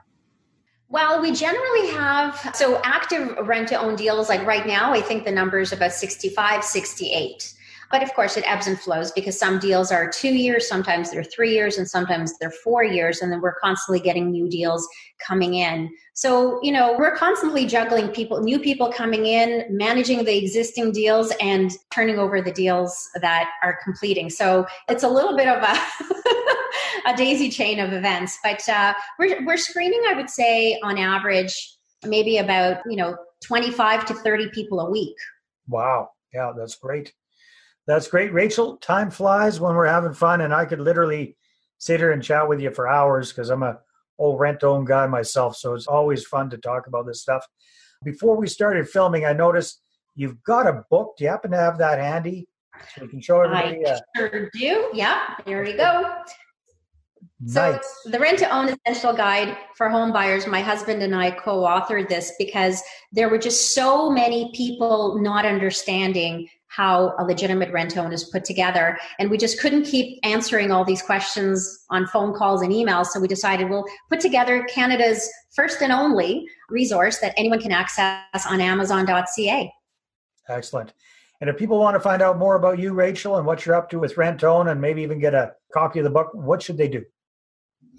Well, 0.90 1.22
we 1.22 1.32
generally 1.32 1.90
have 1.90 2.52
so 2.54 2.80
active 2.84 3.36
rent 3.48 3.70
to 3.70 3.80
own 3.80 3.96
deals 3.96 4.30
like 4.30 4.46
right 4.46 4.68
now, 4.68 4.94
I 4.94 5.02
think 5.02 5.26
the 5.26 5.32
number 5.32 5.60
is 5.60 5.74
about 5.74 5.94
65, 5.94 6.64
68. 6.64 7.54
But 7.92 8.04
of 8.04 8.14
course, 8.14 8.36
it 8.38 8.44
ebbs 8.48 8.68
and 8.68 8.80
flows 8.80 9.12
because 9.12 9.38
some 9.38 9.60
deals 9.60 9.92
are 9.92 10.10
two 10.10 10.34
years, 10.34 10.68
sometimes 10.68 11.12
they're 11.12 11.24
three 11.24 11.54
years, 11.54 11.78
and 11.78 11.88
sometimes 11.88 12.38
they're 12.40 12.52
four 12.52 12.84
years. 12.84 13.22
And 13.22 13.32
then 13.32 13.42
we're 13.42 13.56
constantly 13.56 14.00
getting 14.00 14.32
new 14.32 14.50
deals 14.50 14.88
coming 15.26 15.56
in. 15.56 15.90
So, 16.14 16.60
you 16.62 16.72
know, 16.72 16.96
we're 16.98 17.16
constantly 17.16 17.66
juggling 17.66 18.10
people, 18.10 18.42
new 18.42 18.60
people 18.60 18.92
coming 18.92 19.26
in, 19.26 19.66
managing 19.70 20.26
the 20.26 20.38
existing 20.38 20.92
deals, 20.92 21.32
and 21.40 21.72
turning 21.92 22.20
over 22.20 22.42
the 22.42 22.52
deals 22.52 23.10
that 23.22 23.50
are 23.64 23.80
completing. 23.84 24.30
So 24.30 24.66
it's 24.90 25.04
a 25.04 25.10
little 25.10 25.36
bit 25.38 25.48
of 25.48 25.64
a 25.64 25.78
a 27.06 27.16
daisy 27.16 27.50
chain 27.50 27.80
of 27.80 27.94
events. 27.94 28.38
But 28.44 28.68
uh, 28.68 28.94
we're 29.20 29.46
we're 29.46 29.58
screening, 29.58 30.02
I 30.08 30.14
would 30.14 30.30
say, 30.30 30.80
on 30.84 30.98
average, 30.98 31.56
maybe 32.06 32.38
about 32.38 32.78
you 32.86 32.98
know 32.98 33.18
twenty 33.44 33.72
five 33.72 34.06
to 34.06 34.14
thirty 34.14 34.50
people 34.50 34.80
a 34.80 34.90
week. 34.90 35.16
Wow, 35.68 36.10
yeah, 36.34 36.52
that's 36.58 36.76
great. 36.76 37.14
That's 37.88 38.08
great, 38.08 38.34
Rachel. 38.34 38.78
Time 38.78 39.12
flies 39.12 39.60
when 39.60 39.76
we're 39.76 39.86
having 39.86 40.14
fun, 40.14 40.42
and 40.42 40.54
I 40.54 40.66
could 40.66 40.80
literally 40.80 41.38
sit 41.78 42.00
here 42.00 42.12
and 42.12 42.24
chat 42.24 42.48
with 42.48 42.60
you 42.60 42.72
for 42.72 42.88
hours 42.88 43.32
because 43.32 43.50
I'm 43.50 43.64
a 43.64 43.78
old 44.18 44.40
rent 44.40 44.64
own 44.64 44.86
guy 44.86 45.06
myself. 45.08 45.56
So 45.56 45.74
it's 45.74 45.88
always 45.88 46.26
fun 46.26 46.50
to 46.50 46.58
talk 46.58 46.88
about 46.88 47.06
this 47.06 47.22
stuff. 47.22 47.46
Before 48.04 48.38
we 48.38 48.48
started 48.48 48.88
filming, 48.90 49.26
I 49.26 49.34
noticed 49.34 49.82
you've 50.16 50.42
got 50.44 50.68
a 50.68 50.84
book. 50.90 51.16
Do 51.18 51.26
you 51.26 51.30
happen 51.30 51.52
to 51.52 51.58
have 51.58 51.78
that 51.78 52.00
handy? 52.00 52.48
So 52.96 53.04
we 53.04 53.08
can 53.08 53.22
show 53.22 53.42
everybody. 53.42 53.86
I 53.86 53.92
uh, 53.92 54.00
sure 54.16 54.50
do. 54.54 54.90
Yeah, 54.94 55.36
here 55.46 55.64
we 55.64 55.74
go. 55.74 56.04
So 57.48 57.74
nice. 57.74 58.02
the 58.06 58.18
rent 58.18 58.40
to 58.40 58.50
own 58.50 58.70
essential 58.70 59.14
guide 59.14 59.58
for 59.76 59.90
home 59.90 60.14
buyers, 60.14 60.48
my 60.48 60.62
husband 60.62 61.04
and 61.04 61.14
I 61.14 61.32
co-authored 61.32 62.08
this 62.08 62.32
because 62.40 62.82
there 63.12 63.28
were 63.28 63.38
just 63.38 63.76
so 63.76 64.10
many 64.10 64.52
people 64.56 65.20
not 65.22 65.46
understanding 65.46 66.48
how 66.68 67.14
a 67.20 67.24
legitimate 67.24 67.72
rent 67.72 67.92
to 67.92 68.04
own 68.04 68.14
is 68.14 68.24
put 68.24 68.46
together. 68.46 68.98
And 69.20 69.30
we 69.30 69.38
just 69.38 69.60
couldn't 69.60 69.84
keep 69.84 70.20
answering 70.24 70.72
all 70.72 70.84
these 70.86 71.02
questions 71.02 71.86
on 71.90 72.08
phone 72.08 72.34
calls 72.34 72.62
and 72.62 72.72
emails. 72.72 73.08
So 73.08 73.20
we 73.20 73.28
decided 73.28 73.70
we'll 73.70 73.86
put 74.10 74.20
together 74.20 74.64
Canada's 74.64 75.30
first 75.56 75.82
and 75.82 75.92
only 75.92 76.46
resource 76.70 77.20
that 77.20 77.34
anyone 77.38 77.62
can 77.62 77.72
access 77.72 78.46
on 78.46 78.60
Amazon.ca. 78.60 79.74
Excellent. 80.50 80.94
And 81.42 81.50
if 81.50 81.58
people 81.58 81.80
want 81.80 81.96
to 81.96 82.00
find 82.00 82.22
out 82.22 82.38
more 82.38 82.56
about 82.56 82.80
you, 82.80 82.94
Rachel, 82.94 83.38
and 83.38 83.46
what 83.46 83.66
you're 83.66 83.76
up 83.76 83.90
to 83.90 84.00
with 84.00 84.18
Rent 84.18 84.40
to 84.40 84.48
Own 84.48 84.70
and 84.70 84.80
maybe 84.80 85.02
even 85.02 85.20
get 85.20 85.34
a 85.34 85.54
copy 85.74 86.00
of 86.00 86.06
the 86.06 86.10
book, 86.10 86.30
what 86.34 86.62
should 86.62 86.78
they 86.78 86.88
do? 86.88 87.04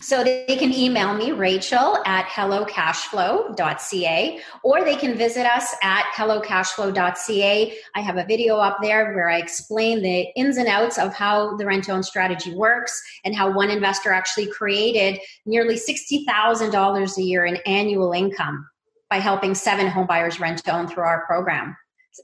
So 0.01 0.23
they 0.23 0.57
can 0.59 0.75
email 0.75 1.15
me, 1.15 1.33
Rachel 1.33 1.97
at 2.05 2.27
hellocashflow.ca, 2.27 4.41
or 4.63 4.85
they 4.85 4.97
can 4.97 5.17
visit 5.17 5.47
us 5.47 5.75
at 5.83 6.05
hellocashflow.ca. 6.15 7.75
I 7.95 8.01
have 8.01 8.19
a 8.19 8.27
video 8.27 8.59
up 8.59 8.77
there 8.83 9.15
where 9.15 9.31
I 9.31 9.39
explain 9.39 10.03
the 10.03 10.27
ins 10.37 10.59
and 10.59 10.69
outs 10.69 10.99
of 10.99 11.15
how 11.15 11.57
the 11.57 11.65
rent 11.65 11.89
own 11.89 12.03
strategy 12.03 12.55
works 12.55 13.03
and 13.25 13.35
how 13.35 13.51
one 13.51 13.71
investor 13.71 14.13
actually 14.13 14.49
created 14.49 15.19
nearly 15.47 15.77
$60,000 15.77 17.17
a 17.17 17.23
year 17.23 17.47
in 17.47 17.57
annual 17.65 18.13
income 18.13 18.69
by 19.09 19.17
helping 19.17 19.55
seven 19.55 19.89
homebuyers 19.89 20.41
rent 20.41 20.63
to 20.65 20.77
own 20.77 20.89
through 20.89 21.05
our 21.05 21.25
program. 21.27 21.75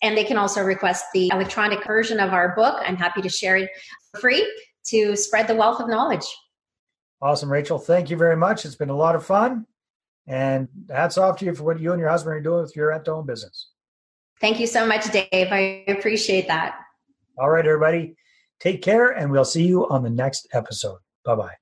And 0.02 0.16
they 0.16 0.24
can 0.24 0.36
also 0.36 0.62
request 0.62 1.06
the 1.14 1.30
electronic 1.32 1.86
version 1.86 2.20
of 2.20 2.32
our 2.32 2.54
book. 2.54 2.80
I'm 2.84 2.96
happy 2.96 3.22
to 3.22 3.28
share 3.28 3.56
it 3.56 3.70
free 4.20 4.46
to 4.86 5.16
spread 5.16 5.48
the 5.48 5.54
wealth 5.54 5.80
of 5.80 5.88
knowledge. 5.88 6.24
Awesome, 7.22 7.50
Rachel. 7.50 7.78
Thank 7.78 8.10
you 8.10 8.16
very 8.16 8.36
much. 8.36 8.64
It's 8.64 8.74
been 8.74 8.90
a 8.90 8.96
lot 8.96 9.14
of 9.14 9.24
fun. 9.24 9.66
And 10.26 10.68
hats 10.90 11.16
off 11.16 11.38
to 11.38 11.44
you 11.44 11.54
for 11.54 11.62
what 11.62 11.80
you 11.80 11.92
and 11.92 12.00
your 12.00 12.08
husband 12.08 12.34
are 12.34 12.40
doing 12.40 12.62
with 12.62 12.74
your 12.74 12.88
rent 12.88 13.04
to 13.04 13.12
own 13.12 13.26
business. 13.26 13.68
Thank 14.40 14.58
you 14.58 14.66
so 14.66 14.84
much, 14.86 15.10
Dave. 15.12 15.28
I 15.32 15.84
appreciate 15.86 16.48
that. 16.48 16.76
All 17.38 17.48
right, 17.48 17.64
everybody. 17.64 18.16
Take 18.58 18.82
care, 18.82 19.10
and 19.10 19.30
we'll 19.30 19.44
see 19.44 19.66
you 19.66 19.88
on 19.88 20.02
the 20.02 20.10
next 20.10 20.48
episode. 20.52 20.98
Bye 21.24 21.34
bye. 21.36 21.54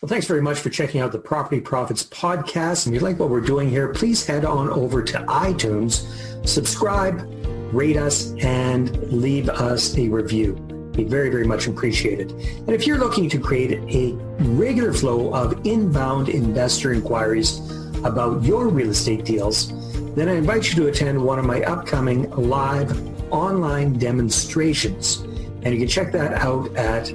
Well, 0.00 0.08
thanks 0.08 0.26
very 0.26 0.42
much 0.42 0.58
for 0.58 0.68
checking 0.68 1.00
out 1.00 1.12
the 1.12 1.18
Property 1.18 1.60
Profits 1.60 2.02
podcast. 2.04 2.86
If 2.86 2.92
you 2.92 3.00
like 3.00 3.18
what 3.18 3.30
we're 3.30 3.40
doing 3.40 3.70
here, 3.70 3.88
please 3.92 4.26
head 4.26 4.44
on 4.44 4.68
over 4.70 5.02
to 5.02 5.18
iTunes, 5.20 6.06
subscribe, 6.46 7.26
rate 7.72 7.96
us, 7.96 8.34
and 8.40 8.94
leave 9.10 9.48
us 9.48 9.96
a 9.96 10.08
review 10.08 10.75
be 10.96 11.04
very, 11.04 11.30
very 11.30 11.46
much 11.46 11.66
appreciated. 11.66 12.30
And 12.30 12.70
if 12.70 12.86
you're 12.86 12.98
looking 12.98 13.28
to 13.30 13.38
create 13.38 13.72
a 13.72 14.12
regular 14.44 14.92
flow 14.92 15.32
of 15.34 15.66
inbound 15.66 16.28
investor 16.28 16.92
inquiries 16.92 17.60
about 18.04 18.42
your 18.42 18.68
real 18.68 18.90
estate 18.90 19.24
deals, 19.24 19.72
then 20.14 20.28
I 20.28 20.34
invite 20.34 20.68
you 20.68 20.74
to 20.76 20.86
attend 20.88 21.22
one 21.22 21.38
of 21.38 21.44
my 21.44 21.62
upcoming 21.62 22.30
live 22.30 22.92
online 23.32 23.98
demonstrations. 23.98 25.18
And 25.62 25.74
you 25.74 25.78
can 25.78 25.88
check 25.88 26.12
that 26.12 26.34
out 26.34 26.76
at 26.76 27.06